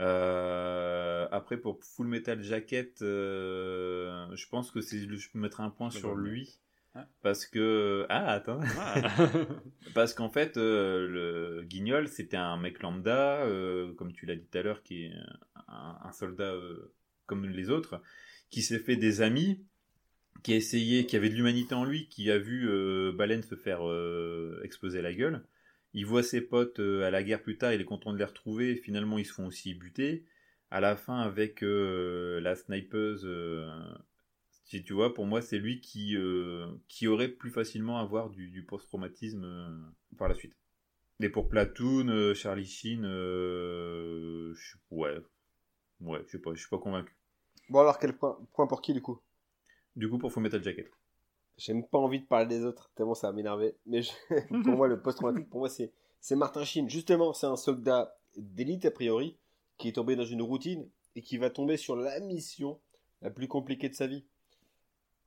Euh, 0.00 1.26
après, 1.30 1.56
pour 1.56 1.82
Full 1.82 2.06
Metal 2.06 2.42
Jacket, 2.42 2.96
je 3.00 4.48
pense 4.50 4.70
que 4.70 4.80
je 4.80 5.38
mettre 5.38 5.60
un 5.60 5.70
point 5.70 5.88
Bah, 5.88 5.98
sur 5.98 6.14
bah, 6.14 6.22
lui. 6.22 6.58
Ah. 6.94 7.08
Parce 7.22 7.46
que... 7.46 8.04
Ah, 8.10 8.32
attends. 8.32 8.60
Parce 9.94 10.12
qu'en 10.12 10.28
fait, 10.28 10.56
le 10.56 11.62
Guignol, 11.64 12.08
c'était 12.08 12.36
un 12.36 12.58
mec 12.58 12.82
lambda, 12.82 13.46
comme 13.96 14.12
tu 14.12 14.26
l'as 14.26 14.36
dit 14.36 14.44
tout 14.44 14.58
à 14.58 14.62
l'heure, 14.62 14.82
qui 14.82 15.04
est 15.04 15.12
un, 15.68 15.98
un 16.02 16.12
soldat 16.12 16.54
comme 17.24 17.46
les 17.46 17.70
autres, 17.70 18.02
qui 18.50 18.60
s'est 18.60 18.78
fait 18.78 18.96
des 18.96 19.22
amis, 19.22 19.64
qui 20.42 20.54
a 20.54 20.58
qui 21.04 21.16
avait 21.16 21.28
de 21.28 21.34
l'humanité 21.34 21.74
en 21.74 21.84
lui, 21.84 22.08
qui 22.08 22.30
a 22.30 22.38
vu 22.38 22.68
euh, 22.68 23.12
Baleine 23.12 23.42
se 23.42 23.54
faire 23.54 23.88
euh, 23.88 24.60
exploser 24.64 25.02
la 25.02 25.12
gueule. 25.12 25.44
Il 25.94 26.06
voit 26.06 26.22
ses 26.22 26.40
potes 26.40 26.80
euh, 26.80 27.06
à 27.06 27.10
la 27.10 27.22
guerre 27.22 27.42
plus 27.42 27.58
tard, 27.58 27.72
il 27.72 27.80
est 27.80 27.84
content 27.84 28.12
de 28.12 28.18
les 28.18 28.24
retrouver, 28.24 28.76
finalement 28.76 29.18
ils 29.18 29.26
se 29.26 29.32
font 29.32 29.46
aussi 29.46 29.74
buter. 29.74 30.24
À 30.70 30.80
la 30.80 30.96
fin, 30.96 31.20
avec 31.20 31.62
euh, 31.62 32.40
la 32.40 32.56
snipeuse, 32.56 33.26
euh, 33.26 33.68
si 34.64 34.82
tu 34.82 34.94
vois, 34.94 35.12
pour 35.12 35.26
moi, 35.26 35.42
c'est 35.42 35.58
lui 35.58 35.80
qui, 35.80 36.16
qui 36.88 37.06
aurait 37.08 37.28
plus 37.28 37.50
facilement 37.50 37.98
à 37.98 38.02
avoir 38.02 38.30
du, 38.30 38.64
post-traumatisme 38.66 39.92
par 40.16 40.28
la 40.28 40.34
suite. 40.34 40.56
Et 41.20 41.28
pour 41.28 41.50
Platoon, 41.50 42.32
Charlie 42.34 42.64
Sheen, 42.64 43.04
ouais, 44.90 45.18
ouais, 46.00 46.24
je 46.26 46.38
je 46.38 46.58
suis 46.58 46.70
pas 46.70 46.78
convaincu. 46.78 47.14
Bon, 47.68 47.80
alors, 47.80 47.98
quel 47.98 48.16
point 48.16 48.66
pour 48.66 48.80
qui, 48.80 48.94
du 48.94 49.02
coup? 49.02 49.20
Du 49.96 50.08
coup, 50.08 50.18
pour 50.18 50.32
Full 50.32 50.42
Metal 50.42 50.62
Jacket. 50.62 50.90
J'ai 51.58 51.74
même 51.74 51.86
pas 51.86 51.98
envie 51.98 52.20
de 52.20 52.26
parler 52.26 52.46
des 52.46 52.64
autres, 52.64 52.90
tellement 52.94 53.14
ça 53.14 53.28
va 53.28 53.32
m'énerver. 53.32 53.76
Mais 53.86 54.02
je- 54.02 54.12
pour 54.64 54.76
moi, 54.76 54.88
le 54.88 55.00
post-traumatique, 55.00 55.50
pour 55.50 55.60
moi, 55.60 55.68
c'est, 55.68 55.92
c'est 56.20 56.36
Martin 56.36 56.64
Sheen. 56.64 56.88
Justement, 56.88 57.32
c'est 57.32 57.46
un 57.46 57.56
soldat 57.56 58.16
d'élite, 58.36 58.86
a 58.86 58.90
priori, 58.90 59.36
qui 59.78 59.88
est 59.88 59.92
tombé 59.92 60.16
dans 60.16 60.24
une 60.24 60.42
routine 60.42 60.88
et 61.14 61.22
qui 61.22 61.36
va 61.36 61.50
tomber 61.50 61.76
sur 61.76 61.96
la 61.96 62.18
mission 62.20 62.80
la 63.20 63.30
plus 63.30 63.48
compliquée 63.48 63.88
de 63.88 63.94
sa 63.94 64.06
vie. 64.06 64.24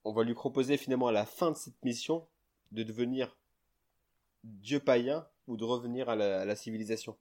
on 0.03 0.13
va 0.13 0.23
lui 0.23 0.33
proposer 0.33 0.77
finalement 0.77 1.07
à 1.07 1.11
la 1.11 1.25
fin 1.25 1.51
de 1.51 1.55
cette 1.55 1.83
mission 1.83 2.27
de 2.71 2.83
devenir 2.83 3.37
dieu 4.43 4.79
païen 4.79 5.27
ou 5.47 5.57
de 5.57 5.63
revenir 5.63 6.09
à 6.09 6.15
la, 6.15 6.55
civilisation. 6.55 7.15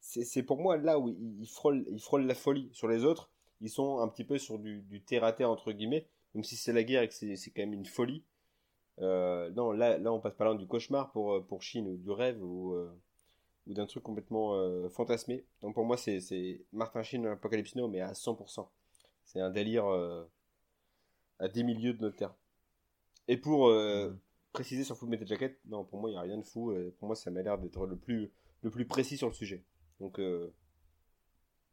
C'est 0.00 0.42
pour 0.42 0.60
moi 0.60 0.76
là 0.76 0.98
où 0.98 1.08
il, 1.08 1.46
frôle, 1.48 1.86
il 1.90 2.00
frôle 2.00 2.26
la 2.26 2.34
folie. 2.34 2.68
Sur 2.72 2.88
les 2.88 3.04
autres, 3.04 3.30
ils 3.60 3.70
sont 3.70 4.00
un 4.00 4.08
petit 4.08 4.24
peu 4.24 4.38
sur 4.38 4.58
du, 4.58 4.82
du 4.82 5.00
terre 5.00 5.24
à 5.24 5.32
terre 5.32 5.50
entre 5.50 5.72
guillemets, 5.72 6.06
même 6.34 6.44
si 6.44 6.56
c'est 6.56 6.72
la 6.72 6.82
guerre 6.82 7.02
et 7.02 7.08
que 7.08 7.14
c'est 7.14 7.50
quand 7.50 7.62
même 7.62 7.72
une 7.72 7.86
folie. 7.86 8.24
Euh, 9.00 9.50
non, 9.50 9.72
là, 9.72 9.98
là, 9.98 10.12
on 10.12 10.20
passe 10.20 10.34
pas 10.34 10.44
loin 10.44 10.54
du 10.54 10.66
cauchemar 10.66 11.10
pour, 11.12 11.44
pour 11.46 11.62
Chine 11.62 11.88
ou 11.88 11.96
du 11.96 12.10
rêve 12.10 12.42
ou, 12.42 12.74
euh, 12.74 12.92
ou 13.66 13.74
d'un 13.74 13.86
truc 13.86 14.02
complètement 14.02 14.54
euh, 14.54 14.88
fantasmé. 14.88 15.44
Donc 15.62 15.74
pour 15.74 15.84
moi, 15.84 15.96
c'est 15.96 16.64
Martin 16.72 17.02
Sheen 17.02 17.26
Apocalypse 17.26 17.74
Now, 17.76 17.88
mais 17.88 18.00
à 18.00 18.12
100%. 18.12 18.68
C'est 19.24 19.40
un 19.40 19.50
délire 19.50 19.86
à 21.38 21.48
des 21.48 21.62
milieux 21.62 21.94
de 21.94 22.02
notre 22.02 22.16
terre. 22.16 22.34
Et 23.26 23.36
pour 23.36 23.70
mm. 23.70 24.18
préciser 24.52 24.84
sur 24.84 24.96
Full 24.96 25.08
Metal 25.08 25.26
Jacket, 25.26 25.58
non, 25.64 25.84
pour 25.84 25.98
moi, 25.98 26.10
il 26.10 26.12
n'y 26.12 26.18
a 26.18 26.22
rien 26.22 26.38
de 26.38 26.44
fou. 26.44 26.74
pour 26.98 27.06
moi, 27.06 27.16
ça 27.16 27.30
m'a 27.30 27.42
l'air 27.42 27.58
d'être 27.58 27.86
le 27.86 27.96
plus, 27.96 28.30
le 28.62 28.70
plus 28.70 28.86
précis 28.86 29.16
sur 29.16 29.28
le 29.28 29.34
sujet. 29.34 29.64
Donc. 30.00 30.20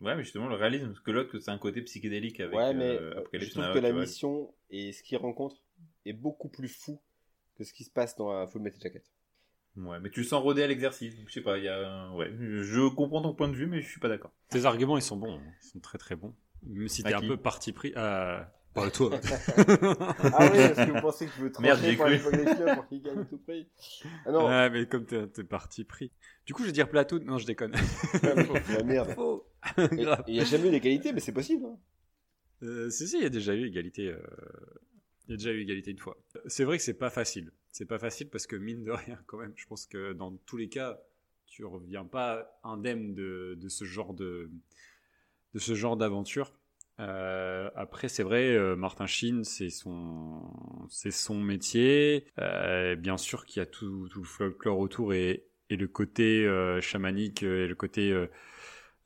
Ouais, 0.01 0.15
mais 0.15 0.23
justement, 0.23 0.47
le 0.47 0.55
réalisme, 0.55 0.87
parce 0.87 0.99
que 0.99 1.11
l'autre, 1.11 1.37
c'est 1.39 1.51
un 1.51 1.57
côté 1.57 1.81
psychédélique 1.81 2.39
avec 2.39 2.57
ouais, 2.57 2.73
mais 2.73 2.97
Je 3.33 3.51
trouve 3.51 3.73
que 3.73 3.79
la 3.79 3.91
mission 3.91 4.53
et 4.69 4.91
ce 4.93 5.03
qu'il 5.03 5.17
rencontre 5.17 5.57
est 6.05 6.13
beaucoup 6.13 6.49
plus 6.49 6.69
fou 6.69 6.99
que 7.55 7.63
ce 7.63 7.73
qui 7.73 7.83
se 7.83 7.91
passe 7.91 8.15
dans 8.15 8.47
Full 8.47 8.61
Metal 8.61 8.81
Jacket. 8.81 9.03
Ouais, 9.77 9.99
mais 10.01 10.09
tu 10.09 10.23
sens 10.23 10.41
rodé 10.41 10.63
à 10.63 10.67
l'exercice. 10.67 11.13
Je 11.25 11.31
sais 11.31 11.41
pas, 11.41 11.57
il 11.57 11.63
y 11.63 11.69
a. 11.69 12.11
Ouais, 12.13 12.29
je 12.37 12.89
comprends 12.89 13.21
ton 13.21 13.33
point 13.33 13.47
de 13.47 13.55
vue, 13.55 13.67
mais 13.67 13.81
je 13.81 13.87
suis 13.87 13.99
pas 13.99 14.09
d'accord. 14.09 14.31
Tes 14.49 14.65
arguments, 14.65 14.97
ils 14.97 15.03
sont 15.03 15.15
bons. 15.15 15.35
Hein. 15.35 15.41
Ils 15.63 15.67
sont 15.69 15.79
très 15.79 15.97
très 15.97 16.15
bons. 16.15 16.35
Même 16.63 16.87
si 16.87 17.03
t'es 17.03 17.13
un 17.13 17.21
peu 17.21 17.37
parti 17.37 17.71
pris. 17.71 17.93
Euh... 17.95 18.41
Pas 18.73 18.89
toi. 18.89 19.09
ah 19.11 20.49
oui, 20.49 20.59
parce 20.73 20.87
que 20.87 20.91
vous 20.93 21.01
pensez 21.01 21.25
que 21.25 21.31
je 21.35 21.41
veux 21.41 21.51
trancher 21.51 21.97
pour 21.97 22.07
les 22.07 22.19
pour 22.19 22.87
qu'il 22.87 23.01
gagne 23.01 23.25
tout 23.25 23.37
prix. 23.39 23.67
Ah 24.25 24.31
non. 24.31 24.47
Ouais, 24.47 24.69
mais 24.69 24.85
comme 24.85 25.05
t'es, 25.05 25.27
t'es 25.27 25.43
parti 25.43 25.83
pris. 25.83 26.13
Du 26.45 26.53
coup, 26.53 26.61
je 26.61 26.67
vais 26.67 26.71
dire 26.71 26.87
plateau. 26.87 27.19
Non, 27.19 27.37
je 27.37 27.45
déconne. 27.45 27.73
la 28.23 28.83
merde. 28.83 29.13
Il 30.27 30.35
y 30.35 30.39
a 30.39 30.43
jamais 30.43 30.69
eu 30.69 30.71
d'égalité, 30.71 31.13
mais 31.13 31.19
c'est 31.19 31.31
possible. 31.31 31.65
Hein. 31.65 31.77
Euh, 32.63 32.89
si, 32.89 33.07
si, 33.07 33.17
il 33.17 33.23
y 33.23 33.25
a 33.25 33.29
déjà 33.29 33.53
eu 33.53 33.65
égalité. 33.65 34.07
Euh... 34.07 34.19
Il 35.27 35.31
y 35.31 35.33
a 35.33 35.37
déjà 35.37 35.51
eu 35.51 35.61
égalité 35.61 35.91
une 35.91 35.99
fois. 35.99 36.17
C'est 36.47 36.63
vrai 36.63 36.77
que 36.77 36.83
c'est 36.83 36.97
pas 36.97 37.09
facile. 37.09 37.51
C'est 37.71 37.85
pas 37.85 37.99
facile 37.99 38.29
parce 38.29 38.47
que 38.47 38.55
mine 38.55 38.83
de 38.83 38.91
rien, 38.91 39.19
quand 39.27 39.37
même, 39.37 39.53
je 39.55 39.65
pense 39.65 39.85
que 39.85 40.13
dans 40.13 40.35
tous 40.45 40.57
les 40.57 40.69
cas, 40.69 40.99
tu 41.45 41.63
reviens 41.63 42.05
pas 42.05 42.59
indemne 42.63 43.13
de, 43.13 43.57
de 43.59 43.69
ce 43.69 43.85
genre 43.85 44.13
de, 44.13 44.49
de 45.53 45.59
ce 45.59 45.73
genre 45.73 45.97
d'aventure. 45.97 46.53
Euh, 46.99 47.69
après, 47.75 48.09
c'est 48.09 48.23
vrai, 48.23 48.55
euh, 48.55 48.75
Martin 48.75 49.07
Sheen, 49.07 49.43
c'est 49.43 49.69
son, 49.69 50.43
c'est 50.89 51.11
son 51.11 51.39
métier. 51.39 52.25
Euh, 52.39 52.95
bien 52.95 53.17
sûr 53.17 53.45
qu'il 53.45 53.59
y 53.59 53.63
a 53.63 53.65
tout, 53.65 54.07
tout, 54.09 54.19
le 54.19 54.27
folklore 54.27 54.79
autour 54.79 55.13
et, 55.13 55.45
et 55.69 55.77
le 55.77 55.87
côté 55.87 56.45
euh, 56.45 56.79
chamanique 56.81 57.43
et 57.43 57.67
le 57.67 57.75
côté 57.75 58.11
euh, 58.11 58.27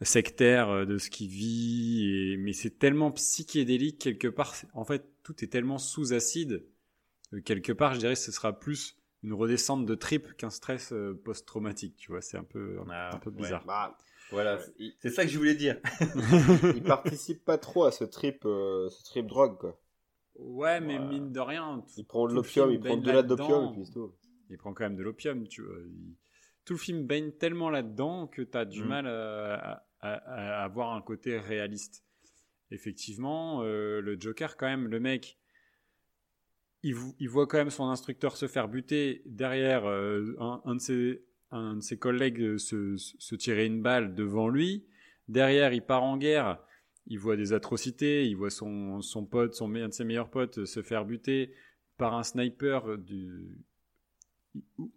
sectaire 0.02 0.86
de 0.86 0.98
ce 0.98 1.10
qu'il 1.10 1.30
vit. 1.30 2.10
Et, 2.10 2.38
mais 2.38 2.54
c'est 2.54 2.78
tellement 2.78 3.12
psychédélique 3.12 4.00
quelque 4.00 4.28
part. 4.28 4.56
En 4.74 4.86
fait, 4.86 5.06
tout 5.24 5.44
est 5.44 5.48
tellement 5.48 5.78
sous 5.78 6.14
acide. 6.14 6.64
Euh, 7.34 7.42
quelque 7.42 7.72
part, 7.72 7.94
je 7.94 8.00
dirais, 8.00 8.16
ce 8.16 8.32
sera 8.32 8.58
plus 8.58 8.98
une 9.24 9.34
redescente 9.34 9.86
de 9.86 9.96
trip 9.96 10.38
qu'un 10.38 10.50
stress 10.50 10.94
euh, 10.94 11.20
post-traumatique. 11.24 11.96
Tu 11.98 12.12
vois, 12.12 12.22
c'est 12.22 12.38
un 12.38 12.44
peu, 12.44 12.80
un, 12.80 12.90
ah, 12.92 13.20
peu 13.22 13.32
bizarre. 13.32 13.66
Bah, 13.66 13.98
voilà, 14.32 14.60
c'est 15.00 15.10
ça 15.10 15.24
que 15.24 15.32
je 15.32 15.38
voulais 15.38 15.56
dire. 15.56 15.80
il 16.76 16.84
participe 16.84 17.44
pas 17.44 17.58
trop 17.58 17.86
à 17.86 17.92
ce 17.92 18.04
trip, 18.04 18.46
euh, 18.46 18.90
ce 18.90 19.04
trip 19.04 19.28
drogue, 19.28 19.58
quoi. 19.58 19.80
Ouais, 20.36 20.82
mais 20.82 21.00
mine 21.00 21.32
de 21.32 21.40
rien. 21.40 21.84
Il 21.96 22.06
prend 22.06 22.28
de 22.28 22.34
l'opium, 22.34 22.72
il 22.72 22.80
prend 22.80 22.98
de 22.98 23.12
la 23.12 23.24
d'opium, 23.24 23.70
et 23.70 23.72
puis 23.72 23.92
tout. 23.92 24.14
Il 24.50 24.58
prend 24.58 24.74
quand 24.74 24.84
même 24.84 24.98
de 24.98 25.04
l'opium, 25.04 25.48
tu 25.48 25.62
vois. 25.62 25.78
Tout 26.65 26.73
le 26.73 26.80
film 26.80 27.06
baigne 27.06 27.32
tellement 27.32 27.69
là-dedans 27.69 28.28
que 28.28 28.41
tu 28.41 28.58
as 28.58 28.65
du 28.65 28.84
mm. 28.84 28.88
mal 28.88 29.08
à, 29.08 29.86
à, 30.01 30.63
avoir 30.63 30.93
un 30.93 31.01
côté 31.01 31.38
réaliste 31.38 32.06
effectivement, 32.71 33.62
euh, 33.63 34.01
le 34.01 34.19
Joker, 34.19 34.58
quand 34.58 34.67
même, 34.67 34.88
le 34.88 34.99
mec, 34.99 35.38
il, 36.84 36.95
il, 37.19 37.30
voit 37.30 37.47
quand 37.47 37.58
même 37.58 37.69
son 37.69 37.89
instructeur 37.89 38.38
se 38.38 38.47
faire 38.47 38.67
buter 38.67 39.23
derrière 39.25 39.86
euh, 39.86 40.36
un, 40.39 40.75
de 40.75 40.80
ses, 40.80 41.23
un, 41.51 41.78
de 41.78 41.82
ses, 41.82 41.97
collègues 41.97 42.41
euh, 42.41 42.58
se, 42.58 42.95
se, 42.97 43.36
tirer 43.36 43.65
une 43.65 43.82
balle 43.82 44.13
devant 44.13 44.49
lui. 44.49 44.86
Derrière, 45.28 45.73
il 45.73 45.82
part 45.82 46.04
en 46.04 46.17
guerre. 46.17 46.60
Il 47.08 47.19
voit 47.19 47.36
des 47.36 47.54
atrocités. 47.54 48.28
Il 48.28 48.36
voit 48.36 48.51
son, 48.51 49.01
son 49.01 49.25
pote, 49.25 49.56
son, 49.56 49.73
un 49.75 49.88
de 49.88 49.93
ses 49.93 50.04
meilleurs 50.04 50.30
potes, 50.30 50.65
se 50.65 50.82
faire 50.82 51.06
buter 51.06 51.54
par 51.97 52.13
un 52.15 52.23
sniper 52.23 52.97
du, 52.97 53.58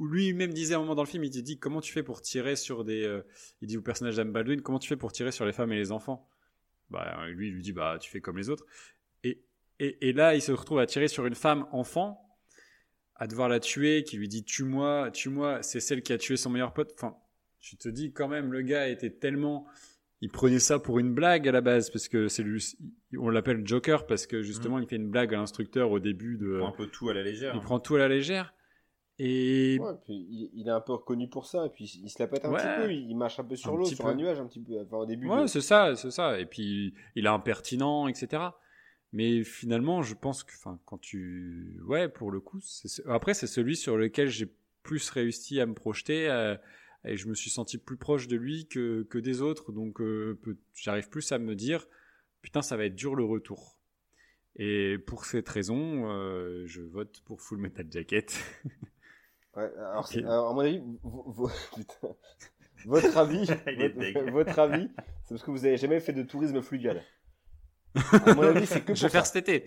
lui-même 0.00 0.52
disait 0.52 0.74
à 0.74 0.76
un 0.78 0.80
moment 0.80 0.94
dans 0.94 1.02
le 1.02 1.08
film, 1.08 1.24
il 1.24 1.30
dit 1.30 1.58
comment 1.58 1.80
tu 1.80 1.92
fais 1.92 2.02
pour 2.02 2.22
tirer 2.22 2.56
sur 2.56 2.84
des, 2.84 3.20
il 3.60 3.68
dit 3.68 3.76
au 3.76 3.82
personnage 3.82 4.16
d'Am 4.16 4.32
Baldwin, 4.32 4.60
comment 4.62 4.78
tu 4.78 4.88
fais 4.88 4.96
pour 4.96 5.12
tirer 5.12 5.32
sur 5.32 5.44
les 5.46 5.52
femmes 5.52 5.72
et 5.72 5.76
les 5.76 5.92
enfants? 5.92 6.28
Bah, 6.90 7.26
lui, 7.28 7.48
il 7.48 7.54
lui 7.54 7.62
dit, 7.62 7.72
bah, 7.72 7.98
tu 8.00 8.10
fais 8.10 8.20
comme 8.20 8.38
les 8.38 8.48
autres. 8.48 8.64
Et, 9.24 9.42
et, 9.78 10.08
et, 10.08 10.12
là, 10.12 10.34
il 10.34 10.42
se 10.42 10.52
retrouve 10.52 10.78
à 10.78 10.86
tirer 10.86 11.08
sur 11.08 11.26
une 11.26 11.34
femme 11.34 11.66
enfant, 11.72 12.20
à 13.16 13.26
devoir 13.26 13.48
la 13.48 13.60
tuer, 13.60 14.04
qui 14.04 14.16
lui 14.16 14.28
dit, 14.28 14.44
tue-moi, 14.44 15.10
tue-moi, 15.12 15.62
c'est 15.62 15.80
celle 15.80 16.02
qui 16.02 16.12
a 16.12 16.18
tué 16.18 16.36
son 16.36 16.50
meilleur 16.50 16.72
pote. 16.72 16.92
Enfin, 16.94 17.16
je 17.60 17.76
te 17.76 17.88
dis, 17.88 18.12
quand 18.12 18.28
même, 18.28 18.52
le 18.52 18.62
gars 18.62 18.88
était 18.88 19.10
tellement, 19.10 19.66
il 20.20 20.30
prenait 20.30 20.60
ça 20.60 20.78
pour 20.78 20.98
une 20.98 21.12
blague 21.12 21.46
à 21.46 21.52
la 21.52 21.60
base, 21.60 21.90
parce 21.90 22.08
que 22.08 22.28
c'est 22.28 22.42
lui, 22.42 22.64
on 23.18 23.28
l'appelle 23.28 23.66
Joker, 23.66 24.06
parce 24.06 24.26
que 24.26 24.42
justement, 24.42 24.78
mmh. 24.78 24.82
il 24.82 24.88
fait 24.88 24.96
une 24.96 25.10
blague 25.10 25.34
à 25.34 25.38
l'instructeur 25.38 25.90
au 25.90 25.98
début 25.98 26.38
de. 26.38 26.54
Il 26.54 26.58
prend 26.58 26.68
un 26.68 26.76
peu 26.76 26.86
tout 26.86 27.08
à 27.10 27.14
la 27.14 27.22
légère. 27.22 27.54
Il 27.54 27.60
prend 27.60 27.80
tout 27.80 27.96
à 27.96 27.98
la 27.98 28.08
légère. 28.08 28.54
Et 29.20 29.80
puis 30.04 30.50
il, 30.54 30.68
est 30.68 30.70
un 30.70 30.80
peu 30.80 30.92
reconnu 30.92 31.28
pour 31.28 31.46
ça, 31.46 31.66
et 31.66 31.70
puis 31.70 32.00
il 32.04 32.08
se 32.08 32.22
la 32.22 32.28
pète 32.28 32.44
un 32.44 32.52
petit 32.52 32.82
peu, 32.82 32.92
il 32.92 33.16
marche 33.16 33.40
un 33.40 33.44
peu 33.44 33.56
sur 33.56 33.76
l'eau, 33.76 33.84
sur 33.84 34.06
un 34.06 34.14
nuage 34.14 34.38
un 34.38 34.46
petit 34.46 34.60
peu, 34.60 34.80
enfin, 34.80 34.98
au 34.98 35.06
début. 35.06 35.28
Ouais, 35.28 35.48
c'est 35.48 35.60
ça, 35.60 35.96
c'est 35.96 36.12
ça. 36.12 36.38
Et 36.38 36.46
puis 36.46 36.94
il 37.16 37.26
est 37.26 37.28
impertinent, 37.28 38.06
etc. 38.06 38.44
Mais 39.12 39.42
finalement, 39.42 40.02
je 40.02 40.14
pense 40.14 40.44
que, 40.44 40.52
enfin, 40.54 40.78
quand 40.84 40.98
tu, 40.98 41.80
ouais, 41.86 42.08
pour 42.08 42.30
le 42.30 42.40
coup, 42.40 42.60
après 43.06 43.34
c'est 43.34 43.48
celui 43.48 43.74
sur 43.74 43.96
lequel 43.96 44.28
j'ai 44.28 44.52
plus 44.84 45.10
réussi 45.10 45.60
à 45.60 45.66
me 45.66 45.74
projeter, 45.74 46.30
euh, 46.30 46.56
et 47.04 47.16
je 47.16 47.26
me 47.28 47.34
suis 47.34 47.50
senti 47.50 47.76
plus 47.76 47.96
proche 47.96 48.28
de 48.28 48.36
lui 48.36 48.68
que, 48.68 49.02
que 49.10 49.18
des 49.18 49.42
autres, 49.42 49.72
donc 49.72 50.00
euh, 50.00 50.38
j'arrive 50.74 51.08
plus 51.08 51.32
à 51.32 51.38
me 51.38 51.56
dire, 51.56 51.86
putain, 52.40 52.62
ça 52.62 52.76
va 52.76 52.84
être 52.84 52.94
dur 52.94 53.16
le 53.16 53.24
retour. 53.24 53.78
Et 54.56 54.98
pour 54.98 55.24
cette 55.24 55.48
raison, 55.48 56.10
euh, 56.10 56.64
je 56.66 56.82
vote 56.82 57.20
pour 57.24 57.40
Full 57.40 57.58
Metal 57.58 57.86
Jacket. 57.90 58.38
alors, 59.58 60.50
à 60.50 60.52
mon 60.52 60.60
avis, 60.60 60.82
votre 62.86 63.16
avis, 63.16 63.46
votre, 64.32 64.58
avis, 64.58 64.90
c'est 65.24 65.34
parce 65.34 65.42
que 65.42 65.50
vous 65.50 65.64
avez 65.64 65.76
jamais 65.76 66.00
fait 66.00 66.12
de 66.12 66.22
tourisme 66.22 66.62
fluvial. 66.62 67.02
À 67.94 68.34
mon 68.34 68.42
avis, 68.42 68.66
c'est 68.66 68.82
que 68.82 68.94
Je 68.94 69.02
vais 69.02 69.08
faire 69.08 69.26
cet 69.26 69.48
été. 69.48 69.64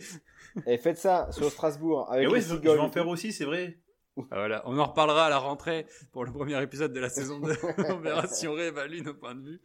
Et 0.65 0.77
faites 0.77 0.97
ça 0.97 1.31
sur 1.31 1.49
Strasbourg 1.49 2.11
avec 2.11 2.29
oui, 2.29 2.41
je 2.41 2.55
vais 2.55 2.79
en 2.79 2.89
faire 2.89 3.07
aussi, 3.07 3.31
c'est 3.31 3.45
vrai. 3.45 3.77
Ah, 4.17 4.35
voilà, 4.35 4.61
on 4.65 4.77
en 4.77 4.85
reparlera 4.85 5.27
à 5.27 5.29
la 5.29 5.37
rentrée 5.37 5.85
pour 6.11 6.25
le 6.25 6.33
premier 6.33 6.61
épisode 6.61 6.91
de 6.91 6.99
la 6.99 7.09
saison 7.09 7.39
2. 7.39 7.53
on 7.89 7.97
verra 7.99 8.27
si 8.27 8.45
on 8.47 8.53
réévalue 8.53 9.01
nos 9.03 9.13
points 9.13 9.35
de 9.35 9.41
vue. 9.41 9.61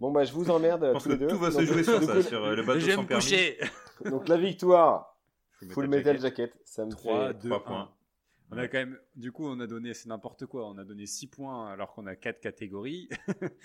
bon 0.00 0.10
bah 0.10 0.24
je 0.24 0.32
vous 0.32 0.50
emmerde 0.50 0.98
tous 0.98 1.10
les 1.10 1.18
deux. 1.18 1.26
Tout 1.26 1.38
va 1.38 1.50
se 1.50 1.64
jouer 1.66 1.84
sur 1.84 2.02
ça, 2.02 2.22
sur 2.22 2.42
euh, 2.42 2.56
le 2.56 2.62
bateau 2.62 2.80
sans 2.80 3.04
permis. 3.04 3.56
Donc 4.06 4.26
la 4.28 4.38
victoire, 4.38 5.18
Full, 5.70 5.88
Metal, 5.88 6.18
Jacket. 6.18 6.54
ça 6.64 6.86
me 6.86 6.90
3, 6.90 7.28
fait 7.28 7.48
3 7.48 7.64
points. 7.64 7.90
On 8.50 8.56
a 8.56 8.66
quand 8.68 8.78
même, 8.78 8.98
du 9.14 9.30
coup, 9.30 9.46
on 9.46 9.60
a 9.60 9.66
donné, 9.66 9.92
c'est 9.94 10.08
n'importe 10.08 10.46
quoi. 10.46 10.66
On 10.68 10.78
a 10.78 10.84
donné 10.84 11.06
6 11.06 11.26
points 11.26 11.68
alors 11.70 11.92
qu'on 11.92 12.06
a 12.06 12.16
4 12.16 12.40
catégories. 12.40 13.08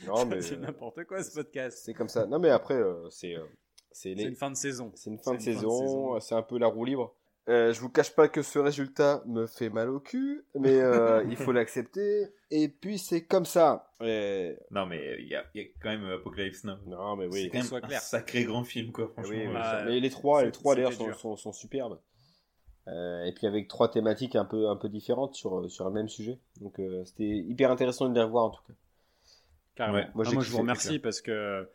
Non, 0.07 0.25
mais. 0.27 0.41
c'est 0.41 0.57
n'importe 0.57 1.05
quoi 1.05 1.23
ce 1.23 1.33
podcast. 1.33 1.81
C'est 1.83 1.93
comme 1.93 2.09
ça. 2.09 2.25
Non, 2.25 2.39
mais 2.39 2.49
après, 2.49 2.75
euh, 2.75 3.09
c'est. 3.09 3.35
Euh, 3.35 3.45
c'est 3.91 4.11
une 4.11 4.35
fin 4.35 4.49
de 4.49 4.55
saison. 4.55 4.91
C'est 4.95 5.11
une 5.11 5.19
fin 5.19 5.35
de 5.35 5.41
saison. 5.41 6.19
C'est 6.19 6.35
un 6.35 6.41
peu 6.41 6.57
la 6.57 6.67
roue 6.67 6.85
libre. 6.85 7.15
Euh, 7.49 7.73
je 7.73 7.81
vous 7.81 7.89
cache 7.89 8.15
pas 8.15 8.29
que 8.29 8.41
ce 8.41 8.57
résultat 8.57 9.21
me 9.25 9.47
fait 9.47 9.69
mal 9.69 9.89
au 9.89 9.99
cul, 9.99 10.45
mais 10.55 10.79
euh, 10.79 11.23
il 11.29 11.35
faut 11.35 11.51
l'accepter. 11.51 12.27
Et 12.51 12.69
puis 12.69 12.97
c'est 12.97 13.25
comme 13.25 13.45
ça. 13.45 13.91
Non 13.99 14.85
mais 14.85 15.17
il 15.19 15.27
y 15.27 15.35
a, 15.35 15.43
y 15.53 15.59
a, 15.59 15.63
quand 15.81 15.89
même 15.89 16.05
Apocalypse 16.05 16.63
Now. 16.63 16.77
Non 16.85 17.17
mais 17.17 17.27
oui. 17.27 17.43
C'est 17.43 17.49
quand 17.49 17.81
même 17.81 17.91
un 17.91 17.99
sacré 17.99 18.45
grand 18.45 18.63
film 18.63 18.93
quoi. 18.93 19.09
Franchement. 19.09 19.35
Oui, 19.35 19.45
ah, 19.55 19.83
mais 19.85 19.99
les 19.99 20.09
trois, 20.09 20.45
les 20.45 20.51
trois 20.51 20.75
d'ailleurs 20.75 20.93
sont, 20.93 21.13
sont, 21.13 21.35
sont, 21.35 21.51
superbes. 21.51 21.99
Euh, 22.87 23.23
et 23.23 23.31
puis 23.31 23.47
avec 23.47 23.69
trois 23.69 23.89
thématiques 23.89 24.35
un 24.35 24.43
peu 24.43 24.67
un 24.67 24.75
peu 24.75 24.89
différentes 24.89 25.35
sur 25.35 25.69
sur 25.71 25.85
le 25.85 25.91
même 25.91 26.09
sujet. 26.09 26.37
Donc 26.59 26.79
euh, 26.79 27.03
c'était 27.05 27.37
hyper 27.37 27.71
intéressant 27.71 28.09
de 28.09 28.13
les 28.13 28.23
revoir 28.23 28.45
en 28.45 28.49
tout 28.49 28.63
cas. 28.67 28.73
Carrément. 29.75 30.09
Moi, 30.13 30.25
ah, 30.27 30.33
moi 30.33 30.43
je 30.43 30.49
vous 30.49 30.57
remercie 30.57 30.99
parce 30.99 31.21
que 31.21 31.67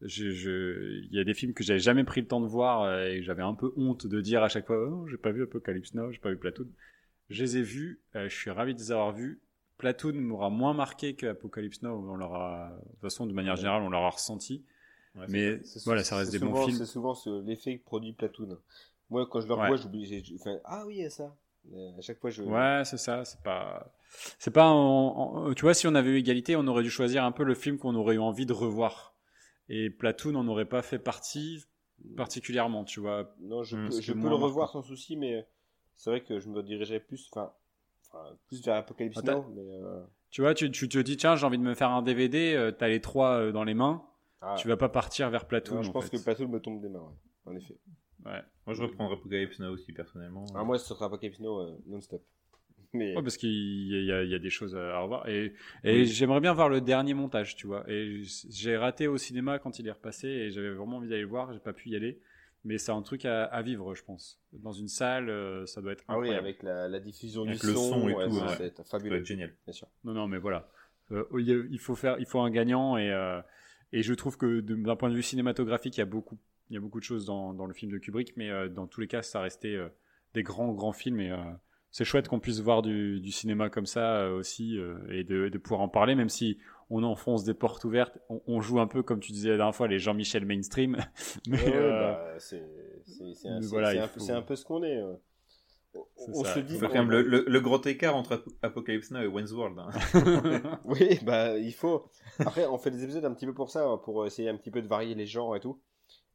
je, 0.00 0.30
je, 0.30 1.02
il 1.04 1.14
y 1.14 1.20
a 1.20 1.24
des 1.24 1.34
films 1.34 1.52
que 1.52 1.62
j'avais 1.62 1.78
jamais 1.78 2.04
pris 2.04 2.22
le 2.22 2.26
temps 2.26 2.40
de 2.40 2.46
voir 2.46 2.82
euh, 2.82 3.04
et 3.04 3.22
j'avais 3.22 3.42
un 3.42 3.54
peu 3.54 3.72
honte 3.76 4.06
de 4.06 4.20
dire 4.20 4.42
à 4.42 4.48
chaque 4.48 4.66
fois, 4.66 4.78
oh, 4.78 5.06
j'ai 5.08 5.18
pas 5.18 5.30
vu 5.30 5.42
Apocalypse 5.42 5.94
Now, 5.94 6.10
j'ai 6.10 6.18
pas 6.18 6.30
vu 6.30 6.38
Platoon. 6.38 6.68
Je 7.28 7.42
les 7.42 7.58
ai 7.58 7.62
vus, 7.62 8.00
je 8.14 8.28
suis 8.28 8.50
ravi 8.50 8.72
de 8.72 8.78
les 8.78 8.92
avoir 8.92 9.12
vus. 9.12 9.40
Platoon 9.78 10.14
m'aura 10.14 10.48
moins 10.48 10.74
marqué 10.74 11.16
qu'Apocalypse 11.16 11.82
Now, 11.82 11.90
on 11.90 12.16
l'aura, 12.16 12.70
de 12.84 12.90
toute 12.92 13.00
façon, 13.00 13.26
de 13.26 13.32
manière 13.32 13.56
générale, 13.56 13.82
on 13.82 13.90
l'aura 13.90 14.10
ressenti. 14.10 14.64
mais 15.28 15.60
voilà, 15.84 16.04
ça 16.04 16.16
reste 16.16 16.30
des 16.30 16.38
bons 16.38 16.66
films. 16.66 16.78
C'est 16.78 16.86
souvent 16.86 17.14
l'effet 17.44 17.78
que 17.78 17.84
produit 17.84 18.12
Platoon. 18.12 18.58
Moi, 19.10 19.26
quand 19.30 19.40
je 19.40 19.46
le 19.46 19.54
Ouais. 19.54 19.60
revois, 19.62 19.76
j'oublie. 19.76 20.36
enfin, 20.40 20.58
ah 20.64 20.84
oui, 20.86 20.96
il 20.96 21.02
y 21.02 21.04
a 21.04 21.10
ça. 21.10 21.36
Euh, 21.72 21.98
À 21.98 22.00
chaque 22.00 22.18
fois, 22.20 22.30
je. 22.30 22.42
Ouais, 22.42 22.82
c'est 22.84 22.96
ça. 22.98 23.24
C'est 23.24 23.40
pas, 23.42 23.92
c'est 24.38 24.50
pas. 24.52 24.66
en- 24.68 25.46
en- 25.48 25.54
tu 25.54 25.62
vois, 25.62 25.74
si 25.74 25.86
on 25.86 25.94
avait 25.94 26.10
eu 26.10 26.16
égalité, 26.18 26.56
on 26.56 26.66
aurait 26.66 26.82
dû 26.82 26.90
choisir 26.90 27.24
un 27.24 27.32
peu 27.32 27.44
le 27.44 27.54
film 27.54 27.78
qu'on 27.78 27.94
aurait 27.94 28.16
eu 28.16 28.18
envie 28.20 28.46
de 28.46 28.52
revoir. 28.52 29.14
Et 29.68 29.90
Platoon 29.90 30.32
n'en 30.32 30.46
aurait 30.46 30.64
pas 30.68 30.82
fait 30.82 30.98
partie 31.00 31.64
particulièrement, 32.16 32.84
tu 32.84 33.00
vois. 33.00 33.34
Non, 33.40 33.62
je 33.64 33.76
Hmm, 33.76 33.88
peux, 33.88 34.00
je 34.00 34.12
le 34.12 34.34
revoir 34.34 34.70
sans 34.70 34.82
souci, 34.82 35.16
mais 35.16 35.46
c'est 35.96 36.10
vrai 36.10 36.22
que 36.22 36.38
je 36.38 36.48
me 36.48 36.62
dirigerais 36.62 37.00
plus, 37.00 37.28
enfin, 37.32 37.52
plus 38.46 38.62
vers 38.64 38.76
Apocalypse 38.76 39.24
Ah, 39.26 39.32
Now. 39.32 39.44
Mais, 39.54 39.62
euh, 39.62 40.02
Tu 40.30 40.40
vois, 40.40 40.54
tu, 40.54 40.70
tu 40.70 40.88
te 40.88 40.98
dis 40.98 41.16
tiens, 41.16 41.34
j'ai 41.36 41.46
envie 41.46 41.58
de 41.58 41.62
me 41.64 41.74
faire 41.74 41.90
un 41.90 42.02
DVD. 42.02 42.54
euh, 42.54 42.70
T'as 42.70 42.88
les 42.88 43.00
trois 43.00 43.38
euh, 43.40 43.52
dans 43.52 43.64
les 43.64 43.74
mains. 43.74 44.04
ah, 44.40 44.54
Tu 44.56 44.68
vas 44.68 44.76
pas 44.76 44.88
partir 44.88 45.30
vers 45.30 45.46
Platoon. 45.46 45.76
non, 45.76 45.82
je 45.82 45.90
en 45.90 45.92
pense 45.92 46.04
fait. 46.04 46.10
que 46.10 46.16
Platoon 46.22 46.48
me 46.48 46.60
tombe 46.60 46.80
des 46.80 46.88
mains, 46.88 47.00
ouais, 47.00 47.52
en 47.52 47.56
effet. 47.56 47.76
Ouais. 48.26 48.42
Moi, 48.66 48.74
je 48.74 48.82
reprendrai 48.82 49.14
Apocalypse 49.14 49.58
Now 49.60 49.70
aussi, 49.72 49.92
personnellement. 49.92 50.44
Ah, 50.54 50.64
moi, 50.64 50.78
ce 50.78 50.86
sera 50.86 51.06
Apocalypse 51.06 51.40
Now 51.40 51.60
euh, 51.60 51.76
non-stop. 51.86 52.22
Mais 52.92 53.14
Ouais, 53.16 53.22
parce 53.22 53.36
qu'il 53.36 53.50
y, 54.04 54.12
a- 54.12 54.24
y 54.24 54.40
des 54.40 54.50
choses 54.50 54.74
à 54.76 54.98
revoir. 55.00 55.28
Et, 55.28 55.54
et 55.84 56.00
Oui. 56.00 56.06
j'aimerais 56.06 56.40
bien 56.40 56.52
voir 56.52 56.68
le 56.68 56.80
dernier 56.80 57.14
montage, 57.14 57.54
tu 57.56 57.66
vois. 57.66 57.84
Et 57.88 58.22
j'ai 58.50 58.76
raté 58.76 59.06
au 59.06 59.16
cinéma 59.18 59.58
quand 59.58 59.78
il 59.78 59.86
est 59.86 59.92
repassé 59.92 60.28
et 60.28 60.50
j'avais 60.50 60.70
vraiment 60.70 60.96
envie 60.98 61.08
d'aller 61.08 61.22
le 61.22 61.28
voir. 61.28 61.52
J'ai 61.52 61.60
pas 61.60 61.72
pu 61.72 61.90
y 61.90 61.96
aller. 61.96 62.20
Mais 62.64 62.78
c'est 62.78 62.90
un 62.90 63.02
truc 63.02 63.24
à, 63.24 63.44
à 63.44 63.62
vivre, 63.62 63.94
je 63.94 64.02
pense. 64.02 64.40
Dans 64.52 64.72
une 64.72 64.88
salle, 64.88 65.30
euh, 65.30 65.66
ça 65.66 65.80
doit 65.80 65.92
être 65.92 66.04
ah 66.08 66.14
oui, 66.18 66.30
incroyable. 66.30 66.46
avec 66.48 66.62
la, 66.64 66.88
la 66.88 66.98
diffusion 66.98 67.44
Avec 67.44 67.60
du 67.60 67.66
le 67.68 67.74
son, 67.74 67.90
son 67.90 68.08
et 68.08 68.14
ouais, 68.14 68.24
tout, 68.24 68.32
ça, 68.34 68.46
ouais. 68.58 68.66
être 68.66 68.76
Ça 68.78 68.82
doit 68.82 68.84
fabuleux, 68.98 69.16
être 69.18 69.26
génial. 69.26 69.54
bien 69.64 69.72
sûr. 69.72 69.86
Non, 70.02 70.12
non, 70.14 70.26
mais 70.26 70.38
voilà. 70.38 70.68
Euh, 71.12 71.24
il 71.38 71.78
faut 71.78 71.94
faire, 71.94 72.16
il 72.18 72.26
faut 72.26 72.40
un 72.40 72.50
gagnant 72.50 72.96
et 72.96 73.12
euh, 73.12 73.40
et 73.92 74.02
je 74.02 74.12
trouve 74.14 74.36
que 74.36 74.58
d'un 74.60 74.96
point 74.96 75.10
de 75.10 75.14
vue 75.14 75.22
cinématographique, 75.22 75.96
il 75.96 76.00
y 76.00 76.02
a 76.02 76.06
beaucoup, 76.06 76.38
il 76.70 76.74
y 76.74 76.76
a 76.76 76.80
beaucoup 76.80 76.98
de 77.00 77.04
choses 77.04 77.24
dans, 77.26 77.52
dans 77.54 77.66
le 77.66 77.74
film 77.74 77.90
de 77.92 77.98
Kubrick, 77.98 78.36
mais 78.36 78.50
euh, 78.50 78.68
dans 78.68 78.86
tous 78.86 79.00
les 79.00 79.08
cas, 79.08 79.22
ça 79.22 79.40
restait 79.40 79.74
euh, 79.74 79.88
des 80.34 80.42
grands, 80.42 80.72
grands 80.72 80.92
films 80.92 81.20
et 81.20 81.30
euh, 81.30 81.36
c'est 81.90 82.04
chouette 82.04 82.28
qu'on 82.28 82.40
puisse 82.40 82.60
voir 82.60 82.82
du, 82.82 83.20
du 83.20 83.30
cinéma 83.32 83.70
comme 83.70 83.86
ça 83.86 84.16
euh, 84.22 84.36
aussi 84.38 84.78
euh, 84.78 84.98
et 85.10 85.24
de, 85.24 85.48
de 85.48 85.58
pouvoir 85.58 85.80
en 85.80 85.88
parler, 85.88 86.14
même 86.14 86.28
si 86.28 86.58
on 86.90 87.02
enfonce 87.02 87.42
des 87.44 87.54
portes 87.54 87.84
ouvertes, 87.84 88.18
on, 88.28 88.40
on 88.46 88.60
joue 88.60 88.80
un 88.80 88.86
peu 88.86 89.02
comme 89.02 89.20
tu 89.20 89.32
disais 89.32 89.50
la 89.50 89.56
dernière 89.56 89.74
fois 89.74 89.88
les 89.88 89.98
Jean-Michel 89.98 90.44
mainstream, 90.44 90.96
mais 91.48 91.64
Ouais, 91.64 91.70
bah, 91.90 92.34
c'est 92.38 92.58
un, 92.60 93.54
mais 93.56 93.62
c'est- 93.62 93.66
voilà, 93.68 93.90
c'est 93.90 93.96
il 93.96 94.00
un, 94.00 94.08
faut- 94.08 94.20
c'est 94.20 94.32
un 94.32 94.42
peu 94.42 94.56
ce 94.56 94.64
qu'on 94.64 94.82
est. 94.82 95.02
On 96.28 96.44
ça. 96.44 96.52
se 96.54 96.60
dit. 96.60 96.78
quand 96.78 96.92
même 96.92 97.10
le, 97.10 97.22
le, 97.22 97.44
le 97.48 97.60
grand 97.60 97.86
écart 97.86 98.14
entre 98.16 98.32
Ap- 98.34 98.44
Apocalypse 98.60 99.10
Now 99.12 99.20
et 99.22 99.26
Wayne's 99.28 99.52
World. 99.52 99.78
hein. 99.78 100.78
Oui, 100.84 101.18
bah 101.22 101.56
il 101.56 101.72
faut. 101.72 102.10
Après, 102.38 102.66
on 102.66 102.76
fait 102.76 102.90
des 102.90 103.02
épisodes 103.02 103.24
un 103.24 103.32
petit 103.32 103.46
peu 103.46 103.54
pour 103.54 103.70
ça, 103.70 103.86
hein, 103.86 103.96
pour 104.04 104.26
essayer 104.26 104.50
un 104.50 104.56
petit 104.58 104.70
peu 104.70 104.82
de 104.82 104.88
varier 104.88 105.14
les 105.14 105.24
genres 105.26 105.56
et 105.56 105.60
tout. 105.60 105.80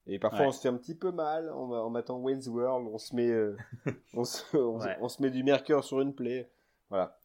Et 0.08 0.18
parfois, 0.20 0.42
Ouais. 0.42 0.48
on 0.48 0.52
se 0.52 0.62
fait 0.62 0.70
un 0.70 0.78
petit 0.78 0.96
peu 0.96 1.12
mal 1.12 1.50
en, 1.52 1.72
en 1.72 1.90
mettant 1.90 2.18
Wayne's 2.20 2.48
World. 2.48 2.88
On 2.92 2.98
se 2.98 3.16
met, 3.16 3.30
euh, 3.30 3.56
on, 4.16 4.24
se, 4.24 4.58
on, 4.58 4.80
se- 4.80 4.86
Ouais. 4.88 4.98
on 5.02 5.08
se 5.10 5.22
met 5.22 5.30
du 5.30 5.44
mercure 5.44 5.84
sur 5.84 6.02
une 6.02 6.14
plaie. 6.14 6.50
Voilà. 6.90 7.18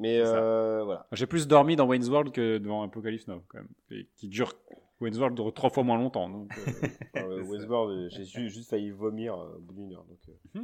Mais 0.00 0.20
euh, 0.20 0.84
voilà. 0.84 1.06
J'ai 1.12 1.26
plus 1.26 1.46
dormi 1.48 1.74
dans 1.76 1.86
Wayne's 1.86 2.08
World 2.08 2.32
que 2.32 2.58
dans 2.58 2.82
Apocalypse 2.82 3.26
Now, 3.28 3.42
quand 3.48 3.58
même, 3.58 3.68
et 3.90 4.06
qui 4.16 4.28
dure 4.28 4.52
Wayne's 5.00 5.18
World 5.18 5.36
dure 5.36 5.52
trois 5.52 5.70
fois 5.70 5.82
moins 5.82 5.96
longtemps. 5.98 6.28
Donc, 6.28 6.50
euh, 6.58 6.86
euh, 7.16 7.42
Wayne's 7.44 7.66
World, 7.66 8.08
j'ai 8.10 8.24
ju- 8.24 8.48
juste 8.48 8.70
failli 8.70 8.90
vomir 8.90 9.34
euh, 9.34 9.56
au 9.56 9.60
bout 9.60 9.74
d'une 9.74 9.92
heure. 9.94 10.04
euh. 10.56 10.60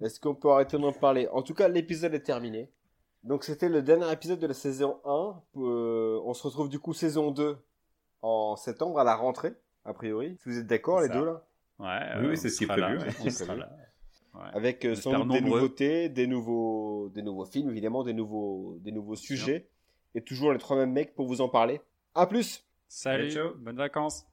Est-ce 0.00 0.20
qu'on 0.20 0.34
peut 0.34 0.50
arrêter 0.50 0.78
d'en 0.78 0.92
parler? 0.92 1.28
En 1.32 1.42
tout 1.42 1.54
cas, 1.54 1.68
l'épisode 1.68 2.14
est 2.14 2.20
terminé. 2.20 2.70
Donc 3.24 3.44
c'était 3.44 3.68
le 3.68 3.82
dernier 3.82 4.10
épisode 4.12 4.38
de 4.38 4.46
la 4.46 4.54
saison 4.54 5.00
1. 5.04 5.42
Euh, 5.56 6.20
on 6.24 6.32
se 6.32 6.42
retrouve 6.46 6.68
du 6.68 6.78
coup 6.78 6.92
saison 6.94 7.30
2 7.32 7.56
en 8.22 8.56
septembre 8.56 8.98
à 9.00 9.04
la 9.04 9.16
rentrée, 9.16 9.52
a 9.86 9.94
priori. 9.94 10.36
Si 10.42 10.48
vous 10.48 10.58
êtes 10.58 10.66
d'accord 10.66 11.00
les 11.00 11.08
Ça. 11.08 11.14
deux 11.14 11.24
là 11.24 11.42
Ouais, 11.78 11.86
Oui, 11.86 12.26
euh, 12.26 12.30
oui, 12.30 12.36
c'est 12.36 12.48
ce 12.48 12.58
qui 12.58 12.64
est 12.64 12.66
prévu, 12.68 12.98
ouais. 12.98 14.40
Avec 14.54 14.84
euh, 14.84 14.94
sans 14.94 15.24
doute 15.24 15.32
des 15.32 15.40
nouveautés, 15.40 16.08
des 16.08 16.26
nouveaux, 16.26 17.10
des 17.14 17.22
nouveaux 17.22 17.44
films, 17.46 17.70
évidemment, 17.70 18.02
des 18.02 18.12
nouveaux, 18.12 18.76
des 18.80 18.92
nouveaux 18.92 19.16
sujets. 19.16 19.68
Et 20.14 20.22
toujours 20.22 20.52
les 20.52 20.58
trois 20.58 20.76
mêmes 20.76 20.92
mecs 20.92 21.14
pour 21.14 21.26
vous 21.26 21.40
en 21.40 21.48
parler. 21.48 21.80
À 22.14 22.26
plus 22.26 22.64
Salut, 22.88 23.30
Ciao. 23.30 23.54
bonnes 23.56 23.76
vacances. 23.76 24.26